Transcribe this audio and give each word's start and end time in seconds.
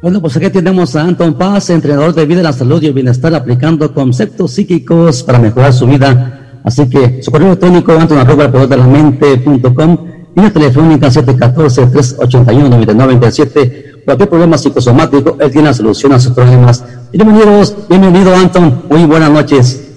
Bueno, 0.00 0.20
pues 0.20 0.36
aquí 0.36 0.48
tenemos 0.50 0.94
a 0.94 1.02
Anton 1.02 1.34
Paz, 1.34 1.70
entrenador 1.70 2.14
de 2.14 2.24
vida, 2.24 2.40
la 2.40 2.52
salud 2.52 2.80
y 2.80 2.86
el 2.86 2.92
bienestar, 2.92 3.34
aplicando 3.34 3.92
conceptos 3.92 4.52
psíquicos 4.52 5.24
para 5.24 5.40
mejorar 5.40 5.72
su 5.72 5.88
vida. 5.88 6.60
Así 6.62 6.88
que 6.88 7.20
su 7.20 7.32
correo 7.32 7.48
electrónico, 7.48 7.90
anton 7.92 8.18
arroba 8.18 8.44
el 8.44 8.52
poder 8.52 8.68
de 8.68 8.76
la 8.76 8.86
mente.com, 8.86 9.98
línea 10.36 10.52
telefónica 10.52 11.08
714-381-9927. 11.08 14.04
Cualquier 14.04 14.28
problema 14.28 14.56
psicosomático, 14.56 15.36
él 15.40 15.50
tiene 15.50 15.66
la 15.66 15.74
solución 15.74 16.12
a 16.12 16.20
sus 16.20 16.32
problemas. 16.32 16.84
Bienvenidos, 17.12 17.74
bienvenido 17.88 18.36
Anton, 18.36 18.84
muy 18.88 19.04
buenas 19.04 19.32
noches. 19.32 19.87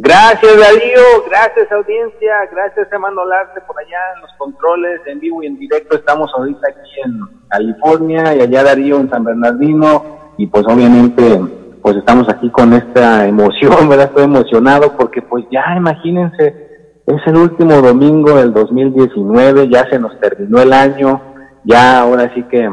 Gracias 0.00 0.56
Darío, 0.56 1.24
gracias 1.28 1.72
audiencia, 1.72 2.32
gracias 2.52 2.86
hermano 2.92 3.24
Larte 3.24 3.60
por 3.62 3.76
allá 3.80 3.98
en 4.14 4.20
los 4.20 4.30
controles, 4.38 5.00
en 5.06 5.18
vivo 5.18 5.42
y 5.42 5.46
en 5.46 5.58
directo. 5.58 5.96
Estamos 5.96 6.30
ahorita 6.36 6.68
aquí 6.68 7.00
en 7.04 7.18
California 7.48 8.32
y 8.36 8.42
allá 8.42 8.62
Darío 8.62 9.00
en 9.00 9.10
San 9.10 9.24
Bernardino 9.24 10.34
y 10.36 10.46
pues 10.46 10.64
obviamente 10.68 11.40
pues 11.82 11.96
estamos 11.96 12.28
aquí 12.28 12.48
con 12.50 12.74
esta 12.74 13.26
emoción, 13.26 13.88
¿verdad? 13.88 14.06
Estoy 14.06 14.22
emocionado 14.26 14.96
porque 14.96 15.20
pues 15.20 15.44
ya 15.50 15.64
imagínense, 15.76 17.02
es 17.04 17.26
el 17.26 17.36
último 17.36 17.82
domingo 17.82 18.36
del 18.36 18.52
2019, 18.52 19.68
ya 19.68 19.90
se 19.90 19.98
nos 19.98 20.16
terminó 20.20 20.62
el 20.62 20.72
año, 20.72 21.20
ya 21.64 22.02
ahora 22.02 22.32
sí 22.36 22.44
que 22.44 22.70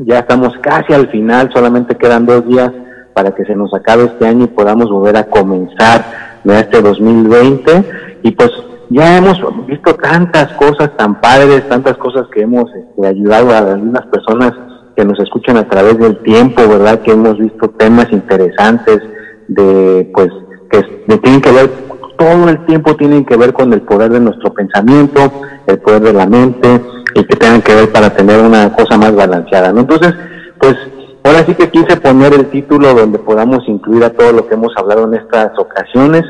ya 0.00 0.18
estamos 0.18 0.52
casi 0.60 0.94
al 0.94 1.08
final, 1.10 1.48
solamente 1.54 1.96
quedan 1.96 2.26
dos 2.26 2.44
días 2.44 2.72
para 3.14 3.32
que 3.32 3.44
se 3.44 3.54
nos 3.54 3.72
acabe 3.72 4.04
este 4.04 4.26
año 4.26 4.46
y 4.46 4.48
podamos 4.48 4.90
volver 4.90 5.16
a 5.16 5.24
comenzar 5.24 6.19
de 6.44 6.60
este 6.60 6.80
2020 6.80 7.84
y 8.22 8.30
pues 8.32 8.50
ya 8.90 9.18
hemos 9.18 9.38
visto 9.66 9.94
tantas 9.94 10.52
cosas 10.54 10.96
tan 10.96 11.20
padres, 11.20 11.68
tantas 11.68 11.96
cosas 11.96 12.26
que 12.32 12.42
hemos 12.42 12.64
este, 12.74 13.06
ayudado 13.06 13.50
a 13.52 13.58
algunas 13.58 14.04
personas 14.06 14.52
que 14.96 15.04
nos 15.04 15.18
escuchan 15.20 15.56
a 15.56 15.68
través 15.68 15.98
del 15.98 16.18
tiempo, 16.18 16.66
¿verdad? 16.68 17.00
Que 17.00 17.12
hemos 17.12 17.38
visto 17.38 17.70
temas 17.70 18.10
interesantes 18.10 19.00
de, 19.46 20.10
pues, 20.12 20.28
que 20.70 20.82
tienen 21.18 21.40
que 21.40 21.52
ver, 21.52 21.70
todo 22.18 22.48
el 22.48 22.66
tiempo 22.66 22.96
tienen 22.96 23.24
que 23.24 23.36
ver 23.36 23.52
con 23.52 23.72
el 23.72 23.82
poder 23.82 24.10
de 24.10 24.20
nuestro 24.20 24.52
pensamiento, 24.52 25.32
el 25.66 25.78
poder 25.78 26.02
de 26.02 26.12
la 26.12 26.26
mente 26.26 26.80
y 27.14 27.24
que 27.24 27.36
tengan 27.36 27.62
que 27.62 27.74
ver 27.74 27.92
para 27.92 28.10
tener 28.10 28.40
una 28.40 28.72
cosa 28.72 28.98
más 28.98 29.14
balanceada, 29.14 29.72
¿no? 29.72 29.80
Entonces, 29.80 30.14
pues, 30.58 30.76
Ahora 31.22 31.44
sí 31.44 31.54
que 31.54 31.70
quise 31.70 31.96
poner 31.96 32.32
el 32.32 32.46
título 32.46 32.94
donde 32.94 33.18
podamos 33.18 33.60
incluir 33.68 34.04
a 34.04 34.10
todo 34.10 34.32
lo 34.32 34.48
que 34.48 34.54
hemos 34.54 34.72
hablado 34.76 35.04
en 35.04 35.14
estas 35.14 35.58
ocasiones. 35.58 36.22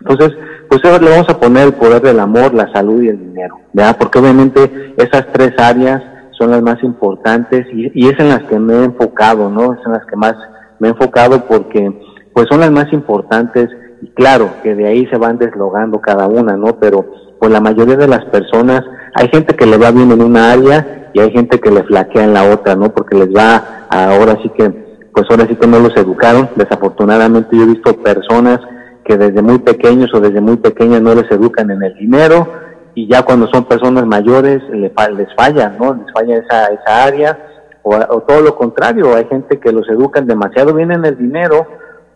Entonces, 0.00 0.36
pues 0.68 0.82
le 1.00 1.10
vamos 1.10 1.28
a 1.28 1.38
poner 1.38 1.68
el 1.68 1.74
poder 1.74 2.02
del 2.02 2.20
amor, 2.20 2.54
la 2.54 2.70
salud 2.72 3.02
y 3.02 3.08
el 3.08 3.18
dinero, 3.18 3.60
¿verdad? 3.72 3.96
Porque 3.98 4.18
obviamente 4.18 4.94
esas 4.96 5.26
tres 5.32 5.52
áreas 5.58 6.02
son 6.38 6.50
las 6.50 6.62
más 6.62 6.82
importantes 6.82 7.66
y, 7.72 7.90
y 7.94 8.08
es 8.08 8.18
en 8.18 8.28
las 8.28 8.42
que 8.44 8.58
me 8.58 8.74
he 8.74 8.84
enfocado, 8.84 9.48
¿no? 9.48 9.72
Es 9.74 9.80
en 9.86 9.92
las 9.92 10.04
que 10.06 10.16
más 10.16 10.34
me 10.78 10.88
he 10.88 10.90
enfocado 10.90 11.44
porque 11.46 11.92
pues 12.32 12.46
son 12.50 12.60
las 12.60 12.70
más 12.70 12.92
importantes 12.92 13.68
y 14.02 14.08
claro 14.08 14.50
que 14.62 14.74
de 14.74 14.86
ahí 14.86 15.06
se 15.06 15.16
van 15.16 15.38
deslogando 15.38 16.00
cada 16.00 16.26
una, 16.26 16.56
¿no? 16.56 16.78
Pero 16.78 17.04
pues 17.38 17.50
la 17.52 17.60
mayoría 17.60 17.96
de 17.96 18.08
las 18.08 18.24
personas, 18.26 18.82
hay 19.14 19.28
gente 19.28 19.54
que 19.54 19.66
le 19.66 19.78
va 19.78 19.90
bien 19.90 20.10
en 20.10 20.22
una 20.22 20.52
área 20.52 21.03
y 21.14 21.20
hay 21.20 21.30
gente 21.30 21.60
que 21.60 21.70
le 21.70 21.84
flaquea 21.84 22.24
en 22.24 22.34
la 22.34 22.50
otra, 22.52 22.74
¿no? 22.74 22.92
Porque 22.92 23.16
les 23.16 23.28
va, 23.28 23.86
ahora 23.88 24.36
sí 24.42 24.50
que, 24.50 24.68
pues 25.12 25.24
ahora 25.30 25.46
sí 25.46 25.54
que 25.54 25.66
no 25.66 25.78
los 25.78 25.96
educaron. 25.96 26.50
Desafortunadamente 26.56 27.56
yo 27.56 27.62
he 27.62 27.66
visto 27.66 27.96
personas 28.02 28.58
que 29.04 29.16
desde 29.16 29.40
muy 29.40 29.60
pequeños 29.60 30.12
o 30.12 30.20
desde 30.20 30.40
muy 30.40 30.56
pequeñas 30.56 31.00
no 31.00 31.14
les 31.14 31.30
educan 31.30 31.70
en 31.70 31.82
el 31.82 31.94
dinero 31.94 32.48
y 32.94 33.08
ya 33.08 33.22
cuando 33.22 33.46
son 33.52 33.64
personas 33.64 34.06
mayores 34.06 34.60
les, 34.70 34.92
les 35.16 35.34
falla, 35.36 35.76
¿no? 35.80 35.94
Les 35.94 36.12
falla 36.12 36.36
esa, 36.38 36.66
esa 36.66 37.04
área 37.04 37.38
o, 37.82 37.94
o 37.94 38.20
todo 38.22 38.40
lo 38.40 38.56
contrario, 38.56 39.14
hay 39.14 39.26
gente 39.26 39.60
que 39.60 39.70
los 39.70 39.88
educan 39.88 40.26
demasiado 40.26 40.74
bien 40.74 40.90
en 40.90 41.04
el 41.04 41.16
dinero, 41.16 41.66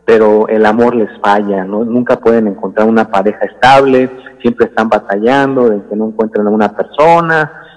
pero 0.04 0.48
el 0.48 0.66
amor 0.66 0.96
les 0.96 1.10
falla, 1.20 1.64
¿no? 1.64 1.84
Nunca 1.84 2.16
pueden 2.16 2.48
encontrar 2.48 2.88
una 2.88 3.08
pareja 3.10 3.44
estable, 3.44 4.10
siempre 4.40 4.66
están 4.66 4.88
batallando 4.88 5.68
de 5.68 5.82
que 5.88 5.94
no 5.94 6.08
encuentren 6.08 6.46
a 6.46 6.50
una 6.50 6.74
persona, 6.74 7.67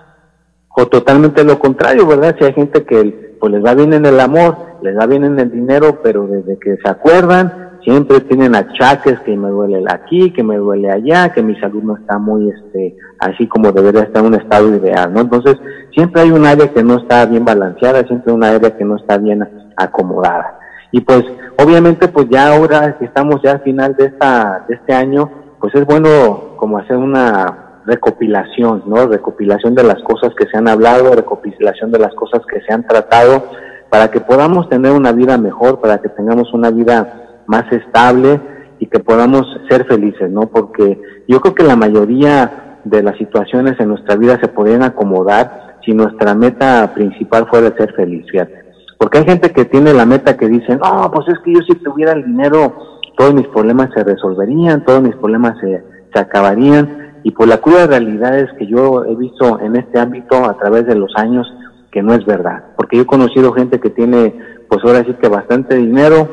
o 0.75 0.85
totalmente 0.87 1.43
lo 1.43 1.59
contrario, 1.59 2.07
¿verdad? 2.07 2.35
Si 2.37 2.45
hay 2.45 2.53
gente 2.53 2.83
que 2.83 3.35
pues 3.39 3.51
les 3.51 3.65
va 3.65 3.73
bien 3.73 3.93
en 3.93 4.05
el 4.05 4.19
amor, 4.19 4.55
les 4.81 4.97
va 4.97 5.05
bien 5.05 5.23
en 5.23 5.39
el 5.39 5.51
dinero, 5.51 5.99
pero 6.03 6.27
desde 6.27 6.59
que 6.59 6.77
se 6.77 6.89
acuerdan, 6.89 7.71
siempre 7.83 8.19
tienen 8.21 8.55
achaques 8.55 9.19
que 9.21 9.35
me 9.35 9.49
duele 9.49 9.83
aquí, 9.89 10.31
que 10.31 10.43
me 10.43 10.57
duele 10.57 10.91
allá, 10.91 11.33
que 11.33 11.41
mi 11.41 11.55
salud 11.59 11.81
no 11.83 11.97
está 11.97 12.17
muy, 12.17 12.49
este, 12.49 12.95
así 13.19 13.47
como 13.47 13.71
debería 13.71 14.03
estar 14.03 14.21
en 14.21 14.33
un 14.33 14.39
estado 14.39 14.73
ideal, 14.75 15.11
¿no? 15.13 15.21
Entonces, 15.21 15.57
siempre 15.93 16.21
hay 16.21 16.31
un 16.31 16.45
área 16.45 16.71
que 16.71 16.83
no 16.83 16.97
está 16.97 17.25
bien 17.25 17.43
balanceada, 17.43 18.05
siempre 18.05 18.31
un 18.31 18.43
área 18.43 18.77
que 18.77 18.85
no 18.85 18.97
está 18.97 19.17
bien 19.17 19.47
acomodada. 19.75 20.59
Y 20.91 21.01
pues, 21.01 21.23
obviamente, 21.57 22.07
pues 22.09 22.27
ya 22.29 22.53
ahora 22.53 22.97
que 22.97 23.05
estamos 23.05 23.41
ya 23.41 23.53
al 23.53 23.61
final 23.61 23.95
de 23.95 24.05
esta, 24.05 24.65
de 24.67 24.75
este 24.75 24.93
año, 24.93 25.31
pues 25.59 25.73
es 25.75 25.85
bueno 25.85 26.55
como 26.57 26.77
hacer 26.77 26.97
una 26.97 27.70
recopilación, 27.85 28.83
¿no? 28.85 29.07
Recopilación 29.07 29.75
de 29.75 29.83
las 29.83 30.01
cosas 30.03 30.33
que 30.35 30.45
se 30.47 30.57
han 30.57 30.67
hablado, 30.67 31.13
recopilación 31.13 31.91
de 31.91 31.99
las 31.99 32.13
cosas 32.13 32.41
que 32.45 32.61
se 32.61 32.73
han 32.73 32.85
tratado, 32.85 33.43
para 33.89 34.09
que 34.09 34.21
podamos 34.21 34.69
tener 34.69 34.91
una 34.91 35.11
vida 35.11 35.37
mejor, 35.37 35.81
para 35.81 35.97
que 35.99 36.09
tengamos 36.09 36.53
una 36.53 36.69
vida 36.69 37.41
más 37.47 37.71
estable 37.71 38.39
y 38.79 38.87
que 38.87 38.99
podamos 38.99 39.45
ser 39.69 39.85
felices, 39.85 40.29
¿no? 40.29 40.47
Porque 40.47 40.99
yo 41.27 41.41
creo 41.41 41.55
que 41.55 41.63
la 41.63 41.75
mayoría 41.75 42.79
de 42.83 43.03
las 43.03 43.17
situaciones 43.17 43.79
en 43.79 43.89
nuestra 43.89 44.15
vida 44.15 44.39
se 44.41 44.47
podrían 44.47 44.83
acomodar 44.83 45.77
si 45.85 45.93
nuestra 45.93 46.33
meta 46.33 46.91
principal 46.93 47.47
fuera 47.47 47.75
ser 47.77 47.93
feliz, 47.93 48.25
fíjate. 48.31 48.61
Porque 48.97 49.17
hay 49.19 49.25
gente 49.25 49.51
que 49.51 49.65
tiene 49.65 49.93
la 49.93 50.05
meta 50.05 50.37
que 50.37 50.47
dice, 50.47 50.77
no, 50.77 51.11
pues 51.11 51.27
es 51.27 51.39
que 51.43 51.53
yo 51.53 51.59
si 51.61 51.75
tuviera 51.75 52.13
el 52.13 52.23
dinero, 52.23 52.99
todos 53.17 53.33
mis 53.33 53.47
problemas 53.47 53.89
se 53.95 54.03
resolverían, 54.03 54.85
todos 54.85 55.01
mis 55.01 55.15
problemas 55.15 55.57
se, 55.59 55.83
se 56.13 56.19
acabarían, 56.19 57.10
y 57.23 57.31
por 57.31 57.47
la 57.47 57.57
cruda 57.57 57.87
realidad 57.87 58.39
es 58.39 58.51
que 58.57 58.67
yo 58.67 59.05
he 59.05 59.15
visto 59.15 59.59
en 59.59 59.75
este 59.75 59.99
ámbito 59.99 60.45
a 60.45 60.57
través 60.57 60.85
de 60.87 60.95
los 60.95 61.11
años 61.15 61.47
que 61.91 62.01
no 62.01 62.13
es 62.13 62.25
verdad, 62.25 62.63
porque 62.77 62.97
yo 62.97 63.03
he 63.03 63.07
conocido 63.07 63.51
gente 63.53 63.79
que 63.79 63.89
tiene, 63.89 64.33
pues 64.69 64.83
ahora 64.83 65.03
sí 65.03 65.13
que 65.21 65.27
bastante 65.27 65.75
dinero 65.75 66.27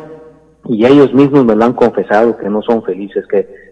y 0.66 0.86
ellos 0.86 1.12
mismos 1.12 1.44
me 1.44 1.56
lo 1.56 1.64
han 1.64 1.72
confesado 1.72 2.36
que 2.38 2.48
no 2.48 2.62
son 2.62 2.82
felices, 2.84 3.26
que 3.26 3.68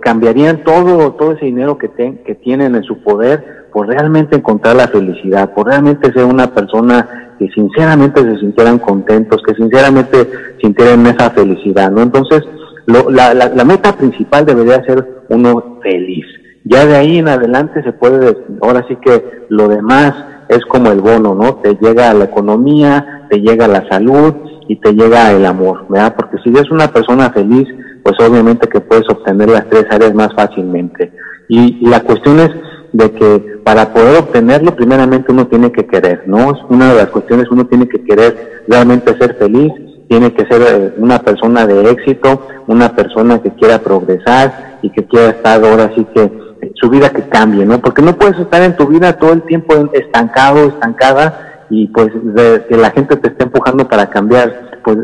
cambiarían 0.00 0.64
todo, 0.64 1.12
todo 1.12 1.32
ese 1.32 1.46
dinero 1.46 1.78
que, 1.78 1.90
que 2.24 2.34
tienen 2.34 2.74
en 2.74 2.82
su 2.82 3.02
poder 3.02 3.68
por 3.72 3.86
realmente 3.86 4.36
encontrar 4.36 4.76
la 4.76 4.88
felicidad, 4.88 5.54
por 5.54 5.68
realmente 5.68 6.12
ser 6.12 6.24
una 6.24 6.52
persona 6.52 7.36
que 7.38 7.48
sinceramente 7.50 8.20
se 8.20 8.38
sintieran 8.38 8.78
contentos, 8.78 9.40
que 9.46 9.54
sinceramente 9.54 10.28
sintieran 10.60 11.06
esa 11.06 11.30
felicidad, 11.30 11.90
¿no? 11.90 12.02
Entonces, 12.02 12.42
la, 12.86 13.32
la, 13.32 13.48
la 13.48 13.64
meta 13.64 13.96
principal 13.96 14.44
debería 14.44 14.84
ser 14.84 15.22
uno 15.28 15.78
feliz. 15.82 16.26
Ya 16.64 16.86
de 16.86 16.96
ahí 16.96 17.18
en 17.18 17.28
adelante 17.28 17.82
se 17.82 17.92
puede, 17.92 18.36
ahora 18.60 18.84
sí 18.88 18.96
que 18.96 19.46
lo 19.48 19.68
demás 19.68 20.14
es 20.48 20.64
como 20.66 20.90
el 20.90 21.00
bono, 21.00 21.34
¿no? 21.34 21.56
Te 21.56 21.76
llega 21.80 22.12
la 22.12 22.24
economía, 22.24 23.26
te 23.30 23.40
llega 23.40 23.68
la 23.68 23.88
salud 23.88 24.34
y 24.68 24.76
te 24.76 24.92
llega 24.92 25.30
el 25.32 25.46
amor, 25.46 25.86
¿verdad? 25.88 26.14
Porque 26.16 26.38
si 26.42 26.50
eres 26.50 26.70
una 26.70 26.88
persona 26.88 27.30
feliz, 27.30 27.68
pues 28.02 28.16
obviamente 28.20 28.68
que 28.68 28.80
puedes 28.80 29.08
obtener 29.08 29.48
las 29.48 29.68
tres 29.68 29.86
áreas 29.90 30.14
más 30.14 30.34
fácilmente. 30.34 31.12
Y, 31.48 31.86
la 31.88 32.00
cuestión 32.00 32.40
es 32.40 32.50
de 32.92 33.10
que 33.12 33.60
para 33.64 33.92
poder 33.92 34.18
obtenerlo, 34.18 34.74
primeramente 34.74 35.32
uno 35.32 35.46
tiene 35.46 35.72
que 35.72 35.86
querer, 35.86 36.24
¿no? 36.26 36.52
Es 36.52 36.58
una 36.68 36.90
de 36.90 36.96
las 36.96 37.10
cuestiones, 37.10 37.46
uno 37.50 37.66
tiene 37.66 37.88
que 37.88 38.02
querer 38.04 38.64
realmente 38.68 39.16
ser 39.18 39.36
feliz, 39.36 39.72
tiene 40.08 40.32
que 40.32 40.44
ser 40.46 40.62
eh, 40.62 40.94
una 40.98 41.20
persona 41.20 41.66
de 41.66 41.90
éxito, 41.90 42.46
una 42.66 42.94
persona 42.94 43.40
que 43.40 43.50
quiera 43.50 43.78
progresar 43.78 44.78
y 44.82 44.90
que 44.90 45.04
quiera 45.04 45.30
estar 45.30 45.64
ahora 45.64 45.92
sí 45.94 46.04
que 46.14 46.49
su 46.74 46.88
vida 46.88 47.10
que 47.10 47.28
cambie, 47.28 47.64
¿no? 47.64 47.80
Porque 47.80 48.02
no 48.02 48.16
puedes 48.16 48.38
estar 48.38 48.62
en 48.62 48.76
tu 48.76 48.86
vida 48.86 49.18
todo 49.18 49.32
el 49.32 49.42
tiempo 49.42 49.74
estancado, 49.92 50.68
estancada 50.68 51.66
y 51.70 51.88
pues 51.88 52.08
que 52.68 52.76
la 52.76 52.90
gente 52.90 53.16
te 53.16 53.28
esté 53.28 53.44
empujando 53.44 53.88
para 53.88 54.10
cambiar. 54.10 54.70
Pues 54.82 54.98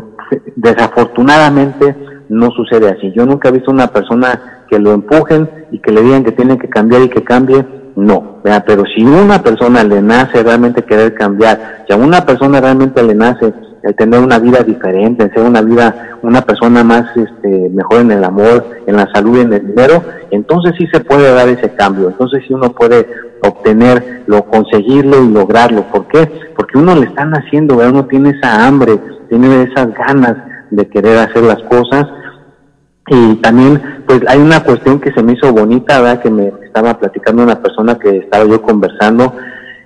desafortunadamente 0.55 1.95
no 2.29 2.49
sucede 2.51 2.89
así. 2.89 3.11
Yo 3.15 3.25
nunca 3.25 3.49
he 3.49 3.53
visto 3.53 3.71
una 3.71 3.87
persona 3.87 4.63
que 4.69 4.79
lo 4.79 4.93
empujen 4.93 5.49
y 5.71 5.79
que 5.79 5.91
le 5.91 6.01
digan 6.01 6.23
que 6.23 6.31
tiene 6.31 6.57
que 6.57 6.69
cambiar 6.69 7.03
y 7.03 7.09
que 7.09 7.23
cambie 7.23 7.65
no, 7.97 8.41
pero 8.43 8.83
si 8.95 9.03
una 9.03 9.41
persona 9.41 9.83
le 9.83 10.03
nace 10.03 10.43
realmente 10.43 10.83
querer 10.83 11.15
cambiar, 11.15 11.83
si 11.87 11.93
a 11.93 11.97
una 11.97 12.23
persona 12.23 12.61
realmente 12.61 13.01
le 13.01 13.15
nace 13.15 13.51
el 13.83 13.95
tener 13.95 14.19
una 14.19 14.39
vida 14.39 14.63
diferente, 14.63 15.23
el 15.23 15.33
ser 15.33 15.43
una 15.43 15.61
vida, 15.61 16.17
una 16.21 16.41
persona 16.41 16.83
más 16.83 17.05
este, 17.15 17.69
mejor 17.69 18.01
en 18.01 18.11
el 18.11 18.23
amor, 18.23 18.65
en 18.85 18.95
la 18.95 19.07
salud 19.13 19.39
en 19.39 19.53
el 19.53 19.67
dinero, 19.67 20.03
entonces 20.31 20.73
sí 20.77 20.87
se 20.91 20.99
puede 20.99 21.33
dar 21.33 21.47
ese 21.47 21.73
cambio, 21.73 22.09
entonces 22.09 22.43
sí 22.47 22.53
uno 22.53 22.71
puede 22.71 23.07
obtenerlo, 23.43 24.43
conseguirlo 24.43 25.23
y 25.23 25.29
lograrlo. 25.29 25.83
¿Por 25.83 26.07
qué? 26.07 26.29
Porque 26.55 26.77
uno 26.77 26.95
le 26.95 27.05
están 27.05 27.33
haciendo, 27.33 27.77
uno 27.77 28.05
tiene 28.05 28.31
esa 28.31 28.65
hambre, 28.65 28.99
tiene 29.29 29.63
esas 29.63 29.93
ganas 29.93 30.35
de 30.71 30.87
querer 30.87 31.17
hacer 31.17 31.43
las 31.43 31.61
cosas. 31.63 32.07
Y 33.09 33.35
también, 33.35 33.81
pues 34.05 34.21
hay 34.27 34.39
una 34.39 34.63
cuestión 34.63 34.99
que 34.99 35.13
se 35.13 35.23
me 35.23 35.33
hizo 35.33 35.53
bonita, 35.53 36.01
¿verdad? 36.01 36.21
Que 36.21 36.29
me 36.29 36.51
estaba 36.65 36.99
platicando 36.99 37.43
una 37.43 37.61
persona 37.61 37.97
que 37.97 38.17
estaba 38.17 38.45
yo 38.45 38.61
conversando, 38.61 39.33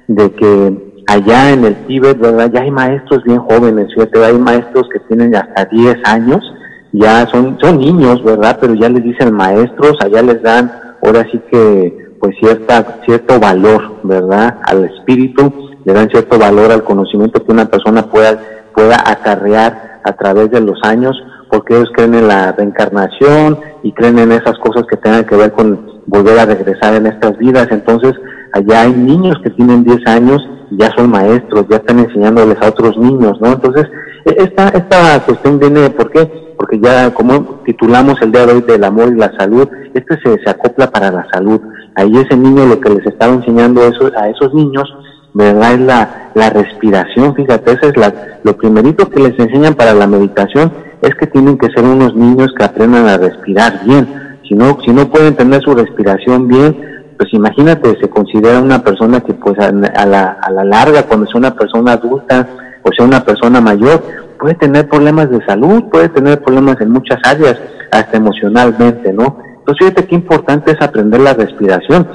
de 0.07 0.31
que 0.31 0.90
allá 1.07 1.51
en 1.51 1.65
el 1.65 1.75
Tíbet, 1.87 2.19
¿verdad? 2.19 2.51
Ya 2.53 2.61
hay 2.61 2.71
maestros 2.71 3.23
bien 3.23 3.39
jóvenes, 3.39 3.93
fíjate, 3.93 4.23
hay 4.23 4.37
maestros 4.37 4.87
que 4.91 4.99
tienen 4.99 5.35
hasta 5.35 5.65
10 5.65 5.97
años, 6.05 6.53
ya 6.91 7.25
son, 7.27 7.57
son 7.61 7.79
niños, 7.79 8.23
¿verdad? 8.23 8.57
Pero 8.59 8.73
ya 8.75 8.89
les 8.89 9.03
dicen 9.03 9.33
maestros, 9.33 9.97
allá 10.01 10.21
les 10.21 10.41
dan, 10.41 10.71
ahora 11.03 11.25
sí 11.31 11.41
que, 11.49 12.15
pues 12.19 12.35
cierta, 12.39 12.99
cierto 13.05 13.39
valor, 13.39 13.99
¿verdad? 14.03 14.57
Al 14.63 14.85
espíritu, 14.85 15.71
le 15.83 15.93
dan 15.93 16.09
cierto 16.09 16.37
valor 16.37 16.71
al 16.71 16.83
conocimiento 16.83 17.43
que 17.43 17.51
una 17.51 17.65
persona 17.65 18.03
pueda, 18.03 18.39
pueda 18.75 18.97
acarrear 19.05 20.01
a 20.03 20.13
través 20.13 20.51
de 20.51 20.61
los 20.61 20.79
años, 20.83 21.15
porque 21.49 21.75
ellos 21.75 21.89
creen 21.95 22.15
en 22.15 22.27
la 22.27 22.51
reencarnación 22.51 23.59
y 23.83 23.91
creen 23.91 24.19
en 24.19 24.31
esas 24.31 24.57
cosas 24.59 24.85
que 24.89 24.97
tengan 24.97 25.25
que 25.25 25.35
ver 25.35 25.51
con 25.51 26.01
volver 26.05 26.39
a 26.39 26.45
regresar 26.45 26.93
en 26.95 27.07
estas 27.07 27.37
vidas. 27.37 27.67
Entonces, 27.71 28.13
allá 28.53 28.83
hay 28.83 28.93
niños 28.93 29.35
que 29.43 29.49
tienen 29.49 29.83
10 29.83 30.07
años 30.07 30.41
ya 30.71 30.91
son 30.95 31.11
maestros, 31.11 31.65
ya 31.69 31.77
están 31.77 31.99
enseñándoles 31.99 32.57
a 32.61 32.69
otros 32.69 32.97
niños, 32.97 33.39
¿no? 33.41 33.53
Entonces, 33.53 33.85
e, 34.25 34.35
esta, 34.43 34.69
esta 34.69 35.19
cuestión 35.25 35.59
viene, 35.59 35.89
¿por 35.89 36.11
qué? 36.11 36.53
Porque 36.57 36.79
ya, 36.79 37.13
como 37.13 37.61
titulamos 37.65 38.21
el 38.21 38.31
día 38.31 38.45
de 38.45 38.53
hoy 38.53 38.61
del 38.61 38.83
amor 38.83 39.11
y 39.11 39.19
la 39.19 39.31
salud, 39.37 39.67
este 39.93 40.17
se, 40.21 40.43
se 40.43 40.49
acopla 40.49 40.89
para 40.89 41.11
la 41.11 41.27
salud. 41.31 41.59
Ahí 41.95 42.11
ese 42.17 42.37
niño 42.37 42.65
lo 42.65 42.79
que 42.79 42.89
les 42.89 43.05
estaba 43.05 43.33
enseñando 43.33 43.83
eso, 43.83 44.09
a 44.15 44.29
esos 44.29 44.53
niños 44.53 44.87
¿verdad? 45.33 45.73
Es 45.73 45.79
la, 45.79 46.31
la 46.33 46.49
respiración, 46.49 47.35
fíjate, 47.35 47.71
eso 47.71 47.87
es 47.87 47.97
la, 47.97 48.13
lo 48.43 48.55
primerito 48.57 49.09
que 49.09 49.21
les 49.21 49.39
enseñan 49.39 49.75
para 49.75 49.93
la 49.93 50.07
meditación, 50.07 50.71
es 51.01 51.15
que 51.15 51.27
tienen 51.27 51.57
que 51.57 51.69
ser 51.69 51.83
unos 51.83 52.15
niños 52.15 52.53
que 52.57 52.63
aprendan 52.63 53.07
a 53.07 53.17
respirar 53.17 53.81
bien. 53.85 54.07
Si 54.47 54.55
no, 54.55 54.77
si 54.83 54.91
no 54.91 55.09
pueden 55.09 55.35
tener 55.35 55.61
su 55.61 55.73
respiración 55.73 56.47
bien, 56.47 56.75
pues 57.21 57.35
imagínate, 57.35 57.99
se 58.01 58.09
considera 58.09 58.59
una 58.59 58.83
persona 58.83 59.21
que 59.21 59.35
pues 59.35 59.55
a, 59.59 59.71
la, 59.71 60.39
a 60.41 60.49
la 60.49 60.63
larga, 60.63 61.03
cuando 61.03 61.29
es 61.29 61.35
una 61.35 61.53
persona 61.53 61.91
adulta 61.91 62.47
o 62.81 62.89
sea 62.91 63.05
una 63.05 63.23
persona 63.23 63.61
mayor, 63.61 64.01
puede 64.39 64.55
tener 64.55 64.89
problemas 64.89 65.29
de 65.29 65.45
salud, 65.45 65.83
puede 65.91 66.09
tener 66.09 66.41
problemas 66.41 66.81
en 66.81 66.89
muchas 66.89 67.19
áreas, 67.23 67.59
hasta 67.91 68.17
emocionalmente, 68.17 69.13
¿no? 69.13 69.37
Entonces 69.59 69.75
fíjate 69.77 70.07
qué 70.07 70.15
importante 70.15 70.71
es 70.71 70.81
aprender 70.81 71.21
la 71.21 71.35
respiración 71.35 72.07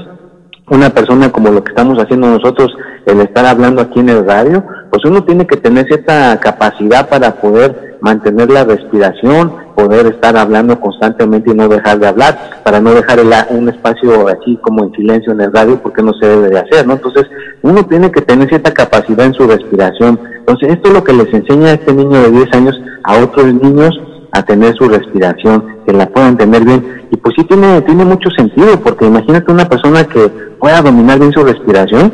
una 0.69 0.91
persona 0.91 1.31
como 1.31 1.53
lo 1.53 1.62
que 1.62 1.70
estamos 1.70 1.97
haciendo 2.00 2.26
nosotros, 2.26 2.76
el 3.06 3.20
estar 3.20 3.47
hablando 3.47 3.81
aquí 3.81 4.00
en 4.00 4.08
el 4.08 4.26
radio, 4.26 4.64
pues 4.91 5.05
uno 5.05 5.23
tiene 5.23 5.47
que 5.47 5.56
tener 5.56 5.87
cierta 5.87 6.41
capacidad 6.41 7.08
para 7.08 7.37
poder 7.37 7.85
mantener 8.06 8.49
la 8.49 8.62
respiración, 8.62 9.53
poder 9.75 10.06
estar 10.06 10.37
hablando 10.37 10.79
constantemente 10.79 11.50
y 11.50 11.55
no 11.55 11.67
dejar 11.67 11.99
de 11.99 12.06
hablar, 12.06 12.62
para 12.62 12.81
no 12.81 12.94
dejar 12.94 13.19
un 13.50 13.69
espacio 13.69 14.29
así 14.29 14.56
como 14.62 14.85
en 14.85 14.93
silencio 14.93 15.32
en 15.32 15.41
el 15.41 15.53
radio, 15.53 15.82
porque 15.82 16.05
no 16.05 16.12
se 16.14 16.29
debe 16.29 16.50
de 16.50 16.61
hacer, 16.61 16.87
¿no? 16.87 16.93
Entonces, 16.93 17.25
uno 17.62 17.85
tiene 17.87 18.12
que 18.12 18.23
tener 18.23 18.49
cierta 18.49 18.73
capacidad 18.73 19.26
en 19.26 19.35
su 19.35 19.44
respiración. 19.49 20.20
Entonces, 20.38 20.69
esto 20.75 20.88
es 20.88 20.94
lo 20.94 21.03
que 21.03 21.14
les 21.14 21.35
enseña 21.35 21.70
a 21.70 21.73
este 21.73 21.93
niño 21.93 22.23
de 22.23 22.31
10 22.31 22.55
años 22.55 22.81
a 23.03 23.19
otros 23.19 23.53
niños 23.53 23.91
a 24.31 24.43
tener 24.44 24.73
su 24.76 24.88
respiración, 24.88 25.64
que 25.85 25.93
la 25.93 26.06
puedan 26.06 26.37
tener 26.37 26.64
bien. 26.64 27.06
Y 27.11 27.17
pues 27.17 27.35
sí 27.37 27.44
tiene, 27.44 27.81
tiene 27.82 28.05
mucho 28.05 28.31
sentido, 28.31 28.79
porque 28.81 29.06
imagínate 29.06 29.50
una 29.50 29.69
persona 29.69 30.05
que 30.05 30.29
pueda 30.61 30.81
dominar 30.81 31.19
bien 31.19 31.32
su 31.32 31.43
respiración. 31.43 32.12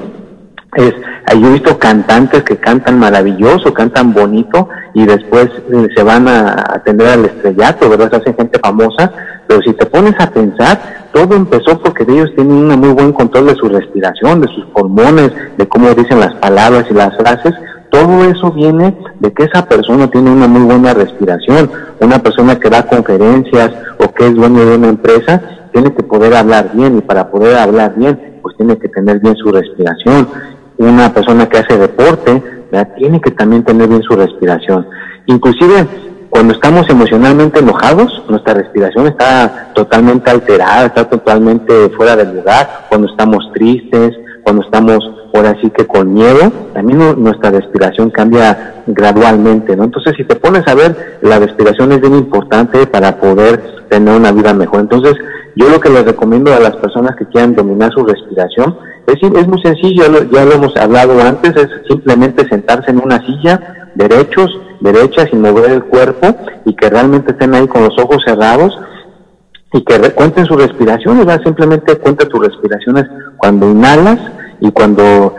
Es, 0.74 0.94
yo 1.38 1.48
he 1.48 1.52
visto 1.52 1.78
cantantes 1.78 2.44
que 2.44 2.56
cantan 2.56 2.98
maravilloso, 2.98 3.74
cantan 3.74 4.14
bonito 4.14 4.70
y 4.94 5.06
después 5.06 5.48
eh, 5.72 5.88
se 5.94 6.02
van 6.02 6.28
a 6.28 6.52
atender 6.74 7.08
al 7.08 7.24
estrellato, 7.24 7.88
¿verdad? 7.88 8.14
Hacen 8.14 8.36
gente 8.36 8.58
famosa, 8.58 9.12
pero 9.46 9.60
si 9.62 9.72
te 9.72 9.86
pones 9.86 10.14
a 10.18 10.30
pensar, 10.30 11.08
todo 11.12 11.34
empezó 11.34 11.78
porque 11.78 12.04
ellos 12.08 12.30
tienen 12.34 12.56
un 12.56 12.80
muy 12.80 12.90
buen 12.90 13.12
control 13.12 13.46
de 13.46 13.54
su 13.54 13.68
respiración, 13.68 14.40
de 14.40 14.48
sus 14.48 14.66
pulmones, 14.66 15.32
de 15.56 15.68
cómo 15.68 15.92
dicen 15.94 16.20
las 16.20 16.34
palabras 16.34 16.86
y 16.90 16.94
las 16.94 17.16
frases, 17.16 17.54
todo 17.92 18.24
eso 18.24 18.50
viene 18.52 18.96
de 19.20 19.32
que 19.34 19.44
esa 19.44 19.66
persona 19.66 20.10
tiene 20.10 20.30
una 20.30 20.48
muy 20.48 20.62
buena 20.62 20.94
respiración. 20.94 21.70
Una 22.00 22.18
persona 22.20 22.58
que 22.58 22.70
da 22.70 22.86
conferencias 22.86 23.70
o 23.98 24.10
que 24.14 24.28
es 24.28 24.34
dueño 24.34 24.64
de 24.64 24.76
una 24.76 24.88
empresa 24.88 25.42
tiene 25.72 25.92
que 25.92 26.02
poder 26.02 26.34
hablar 26.34 26.70
bien 26.72 26.96
y 26.96 27.00
para 27.02 27.30
poder 27.30 27.58
hablar 27.58 27.94
bien 27.94 28.38
pues 28.40 28.56
tiene 28.56 28.78
que 28.78 28.88
tener 28.88 29.20
bien 29.20 29.36
su 29.36 29.52
respiración. 29.52 30.26
Una 30.78 31.12
persona 31.12 31.46
que 31.50 31.58
hace 31.58 31.76
deporte 31.76 32.42
tiene 32.96 33.20
que 33.20 33.30
también 33.30 33.64
tener 33.64 33.88
bien 33.88 34.02
su 34.02 34.14
respiración. 34.14 34.86
Inclusive 35.26 35.86
cuando 36.32 36.54
estamos 36.54 36.88
emocionalmente 36.88 37.58
enojados, 37.58 38.22
nuestra 38.26 38.54
respiración 38.54 39.06
está 39.06 39.70
totalmente 39.74 40.30
alterada, 40.30 40.86
está 40.86 41.04
totalmente 41.08 41.90
fuera 41.90 42.16
del 42.16 42.36
lugar. 42.36 42.86
Cuando 42.88 43.06
estamos 43.06 43.50
tristes, 43.52 44.16
cuando 44.42 44.62
estamos 44.62 44.98
ahora 45.34 45.54
sí 45.60 45.68
que 45.70 45.86
con 45.86 46.14
miedo, 46.14 46.50
también 46.72 47.22
nuestra 47.22 47.50
respiración 47.50 48.08
cambia 48.08 48.82
gradualmente, 48.86 49.76
¿no? 49.76 49.84
Entonces, 49.84 50.14
si 50.16 50.24
te 50.24 50.36
pones 50.36 50.66
a 50.66 50.74
ver, 50.74 51.18
la 51.20 51.38
respiración 51.38 51.92
es 51.92 52.00
bien 52.00 52.14
importante 52.14 52.86
para 52.86 53.18
poder 53.18 53.84
tener 53.90 54.14
una 54.14 54.32
vida 54.32 54.54
mejor. 54.54 54.80
Entonces, 54.80 55.14
yo 55.54 55.68
lo 55.68 55.80
que 55.80 55.90
les 55.90 56.04
recomiendo 56.04 56.54
a 56.54 56.60
las 56.60 56.76
personas 56.76 57.14
que 57.16 57.26
quieran 57.26 57.54
dominar 57.54 57.92
su 57.92 58.04
respiración 58.04 58.74
es, 59.06 59.22
es 59.22 59.48
muy 59.48 59.60
sencillo, 59.62 60.04
ya 60.30 60.44
lo 60.44 60.52
hemos 60.52 60.76
hablado 60.76 61.20
antes, 61.20 61.54
es 61.56 61.68
simplemente 61.88 62.48
sentarse 62.48 62.90
en 62.90 63.00
una 63.02 63.24
silla, 63.24 63.90
derechos, 63.94 64.50
derechas, 64.80 65.28
sin 65.30 65.40
mover 65.40 65.70
el 65.70 65.84
cuerpo 65.84 66.36
y 66.64 66.74
que 66.74 66.88
realmente 66.88 67.32
estén 67.32 67.54
ahí 67.54 67.66
con 67.66 67.82
los 67.84 67.98
ojos 67.98 68.22
cerrados 68.24 68.78
y 69.72 69.82
que 69.82 69.98
cuenten 70.12 70.46
sus 70.46 70.60
respiraciones, 70.60 71.26
simplemente 71.44 71.96
cuenta 71.96 72.28
tus 72.28 72.46
respiraciones 72.46 73.06
cuando 73.38 73.70
inhalas 73.70 74.18
y 74.60 74.70
cuando 74.70 75.34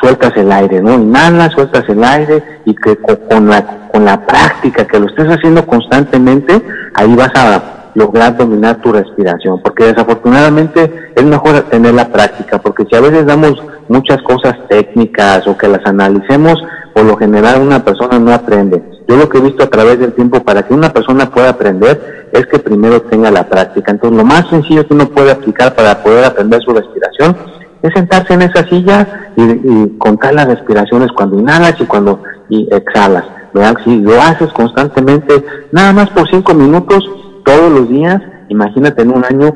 sueltas 0.00 0.32
el 0.36 0.50
aire, 0.50 0.80
¿no? 0.80 0.94
Inhalas, 0.94 1.52
sueltas 1.52 1.84
el 1.88 2.02
aire 2.02 2.42
y 2.64 2.74
que 2.74 2.96
con 2.96 3.48
la, 3.48 3.88
con 3.92 4.04
la 4.04 4.24
práctica, 4.24 4.86
que 4.86 4.98
lo 4.98 5.06
estés 5.06 5.28
haciendo 5.28 5.66
constantemente, 5.66 6.62
ahí 6.94 7.14
vas 7.14 7.32
a 7.34 7.83
lograr 7.94 8.36
dominar 8.36 8.80
tu 8.82 8.92
respiración, 8.92 9.60
porque 9.62 9.84
desafortunadamente 9.84 11.12
es 11.14 11.24
mejor 11.24 11.60
tener 11.70 11.94
la 11.94 12.08
práctica, 12.08 12.58
porque 12.58 12.84
si 12.90 12.96
a 12.96 13.00
veces 13.00 13.26
damos 13.26 13.62
muchas 13.88 14.20
cosas 14.22 14.56
técnicas 14.68 15.46
o 15.46 15.56
que 15.56 15.68
las 15.68 15.84
analicemos, 15.86 16.56
por 16.92 17.04
lo 17.04 17.16
general 17.16 17.60
una 17.60 17.84
persona 17.84 18.18
no 18.18 18.32
aprende. 18.32 18.82
Yo 19.06 19.16
lo 19.16 19.28
que 19.28 19.38
he 19.38 19.42
visto 19.42 19.64
a 19.64 19.70
través 19.70 19.98
del 19.98 20.12
tiempo 20.12 20.42
para 20.42 20.62
que 20.62 20.72
una 20.72 20.92
persona 20.92 21.30
pueda 21.30 21.50
aprender 21.50 22.28
es 22.32 22.46
que 22.46 22.58
primero 22.58 23.02
tenga 23.02 23.30
la 23.30 23.48
práctica. 23.48 23.90
Entonces 23.90 24.16
lo 24.16 24.24
más 24.24 24.48
sencillo 24.48 24.86
que 24.86 24.94
uno 24.94 25.08
puede 25.08 25.32
aplicar 25.32 25.74
para 25.74 26.02
poder 26.02 26.24
aprender 26.24 26.60
su 26.62 26.72
respiración 26.72 27.36
es 27.82 27.92
sentarse 27.92 28.32
en 28.32 28.42
esa 28.42 28.66
silla 28.66 29.30
y, 29.36 29.98
contar 29.98 30.34
las 30.34 30.46
respiraciones 30.46 31.10
cuando 31.12 31.38
inhalas 31.38 31.74
y 31.78 31.84
cuando 31.84 32.22
y 32.48 32.66
exhalas. 32.72 33.24
¿verdad? 33.52 33.76
Si 33.84 34.00
lo 34.00 34.20
haces 34.20 34.50
constantemente, 34.52 35.44
nada 35.70 35.92
más 35.92 36.08
por 36.10 36.28
cinco 36.30 36.54
minutos, 36.54 37.04
todos 37.44 37.70
los 37.70 37.88
días, 37.88 38.20
imagínate 38.48 39.02
en 39.02 39.12
un 39.12 39.24
año 39.24 39.54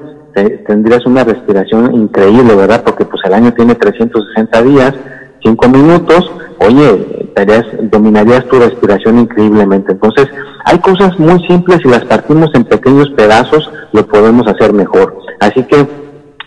tendrías 0.67 1.05
una 1.07 1.25
respiración 1.25 1.95
increíble, 1.95 2.55
¿verdad? 2.55 2.83
Porque 2.85 3.05
pues 3.05 3.21
el 3.25 3.35
año 3.35 3.53
tiene 3.55 3.75
360 3.75 4.63
días, 4.63 4.95
cinco 5.43 5.69
minutos, 5.69 6.31
oye, 6.61 7.33
dominarías 7.91 8.45
tu 8.47 8.59
respiración 8.59 9.19
increíblemente. 9.19 9.93
Entonces, 9.93 10.29
hay 10.65 10.79
cosas 10.79 11.19
muy 11.19 11.45
simples 11.47 11.81
y 11.85 11.89
las 11.89 12.05
partimos 12.05 12.51
en 12.55 12.65
pequeños 12.65 13.11
pedazos, 13.11 13.71
lo 13.93 14.07
podemos 14.07 14.47
hacer 14.47 14.73
mejor. 14.73 15.19
Así 15.41 15.63
que 15.65 15.87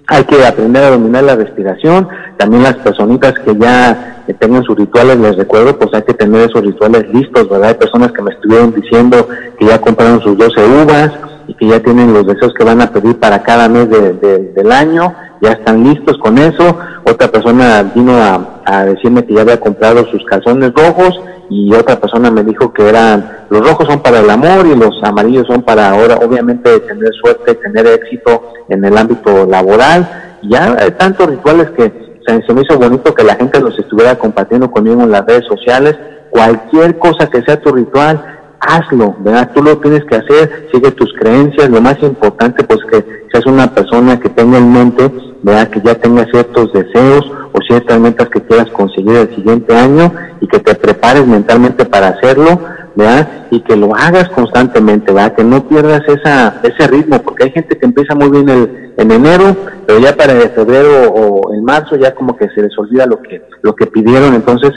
hay 0.08 0.24
que 0.26 0.46
aprender 0.46 0.84
a 0.84 0.92
dominar 0.92 1.24
la 1.24 1.36
respiración. 1.36 2.08
También 2.38 2.64
las 2.64 2.76
personitas 2.76 3.34
que 3.46 3.56
ya 3.56 4.24
tengan 4.40 4.64
sus 4.64 4.78
rituales, 4.78 5.18
les 5.18 5.38
recuerdo, 5.38 5.78
pues 5.78 5.94
hay 5.94 6.02
que 6.04 6.14
tener 6.14 6.50
esos 6.50 6.62
rituales 6.62 7.06
listos, 7.14 7.50
¿verdad? 7.50 7.70
Hay 7.70 7.76
personas 7.76 8.12
que 8.12 8.22
me 8.22 8.32
estuvieron 8.32 8.74
diciendo 8.74 9.28
que 9.58 9.66
ya 9.66 9.80
compraron 9.80 10.22
sus 10.22 10.38
12 10.38 10.62
uvas 10.84 11.12
y 11.52 11.54
que 11.56 11.68
ya 11.68 11.82
tienen 11.82 12.14
los 12.14 12.26
deseos 12.26 12.54
que 12.54 12.64
van 12.64 12.80
a 12.80 12.92
pedir 12.94 13.20
para 13.20 13.44
cada 13.44 13.68
mes 13.68 13.90
del 13.90 14.72
año, 14.72 15.14
ya 15.42 15.52
están 15.52 15.84
listos 15.84 16.18
con 16.20 16.38
eso. 16.38 16.78
Otra 17.04 17.28
persona 17.28 17.92
vino 17.94 18.14
a, 18.14 18.86
decirme 18.86 19.26
que 19.26 19.34
ya 19.34 19.42
había 19.42 19.60
comprado 19.60 20.06
sus 20.06 20.24
calzones 20.24 20.72
rojos 20.74 21.20
y 21.50 21.74
otra 21.74 22.00
persona 22.00 22.32
me 22.32 22.42
dijo 22.42 22.72
que 22.72 22.88
eran 22.88 23.46
los 23.50 23.68
rojos 23.68 23.86
son 23.86 24.00
para 24.00 24.20
el 24.20 24.30
amor 24.30 24.66
y 24.66 24.76
los 24.76 25.04
amarillos 25.04 25.46
son 25.46 25.62
para 25.64 25.90
ahora 25.90 26.16
obviamente 26.26 26.80
tener 26.80 27.12
suerte, 27.22 27.56
tener 27.56 27.86
éxito 27.88 28.54
en 28.70 28.86
el 28.86 28.98
ámbito 28.98 29.46
laboral 29.46 30.10
Ya 30.44 30.78
hay 30.80 30.92
tantos 30.92 31.28
rituales 31.28 31.72
que 31.72 31.92
se, 32.26 32.54
me 32.54 32.62
hizo 32.62 32.80
bonito 32.80 33.14
que 33.14 33.26
la 33.26 33.36
gente 33.36 33.60
los 33.60 33.78
estuviera 33.78 34.16
compartiendo 34.16 34.72
conmigo 34.72 35.02
en 35.04 35.12
las 35.12 35.26
redes 35.26 35.46
sociales. 35.48 35.98
Cualquier 36.30 36.98
cosa 36.98 37.28
que 37.28 37.42
sea 37.42 37.60
tu 37.60 37.74
ritual, 37.74 38.41
hazlo, 38.62 39.16
¿verdad? 39.20 39.52
Tú 39.54 39.64
lo 39.64 39.78
tienes 39.80 40.06
que 40.06 40.16
hacer, 40.16 40.70
sigue 40.72 40.92
tus 40.92 41.12
creencias, 41.20 41.70
lo 41.70 41.82
más 41.82 42.02
importante 42.04 42.64
pues 42.64 42.80
que 42.90 43.28
seas 43.32 43.46
una 43.46 43.74
persona 43.74 44.20
que 44.20 44.30
tenga 44.30 44.60
en 44.60 44.72
mente, 44.72 45.12
¿verdad? 45.42 45.70
Que 45.70 45.82
ya 45.82 45.96
tenga 45.96 46.26
ciertos 46.26 46.72
deseos 46.72 47.30
o 47.52 47.60
ciertas 47.68 48.00
metas 48.00 48.30
que 48.30 48.42
quieras 48.42 48.70
conseguir 48.70 49.16
el 49.16 49.36
siguiente 49.36 49.76
año 49.76 50.14
y 50.40 50.48
que 50.48 50.60
te 50.60 50.76
prepares 50.76 51.26
mentalmente 51.26 51.86
para 51.86 52.10
hacerlo, 52.10 52.60
¿verdad? 52.96 53.48
Y 53.50 53.62
que 53.62 53.76
lo 53.76 53.96
hagas 53.96 54.30
constantemente, 54.30 55.12
¿verdad? 55.12 55.36
Que 55.36 55.44
no 55.44 55.68
pierdas 55.68 56.04
esa, 56.08 56.62
ese 56.62 56.88
ritmo, 56.88 57.20
porque 57.24 57.46
hay 57.46 57.52
gente 57.52 57.78
que 57.78 57.86
empieza 57.86 58.14
muy 58.14 58.30
bien 58.30 58.48
el, 58.48 58.94
en 58.98 59.12
enero, 59.12 59.56
pero 59.88 60.00
ya 60.00 60.16
para 60.16 60.34
febrero 60.34 61.12
o 61.12 61.54
en 61.54 61.64
marzo 61.64 61.96
ya 61.96 62.14
como 62.14 62.38
que 62.38 62.48
se 62.50 62.62
les 62.62 62.78
olvida 62.78 63.08
lo 63.08 63.22
que, 63.22 63.42
lo 63.64 63.76
que 63.76 63.88
pidieron, 63.88 64.36
entonces 64.36 64.72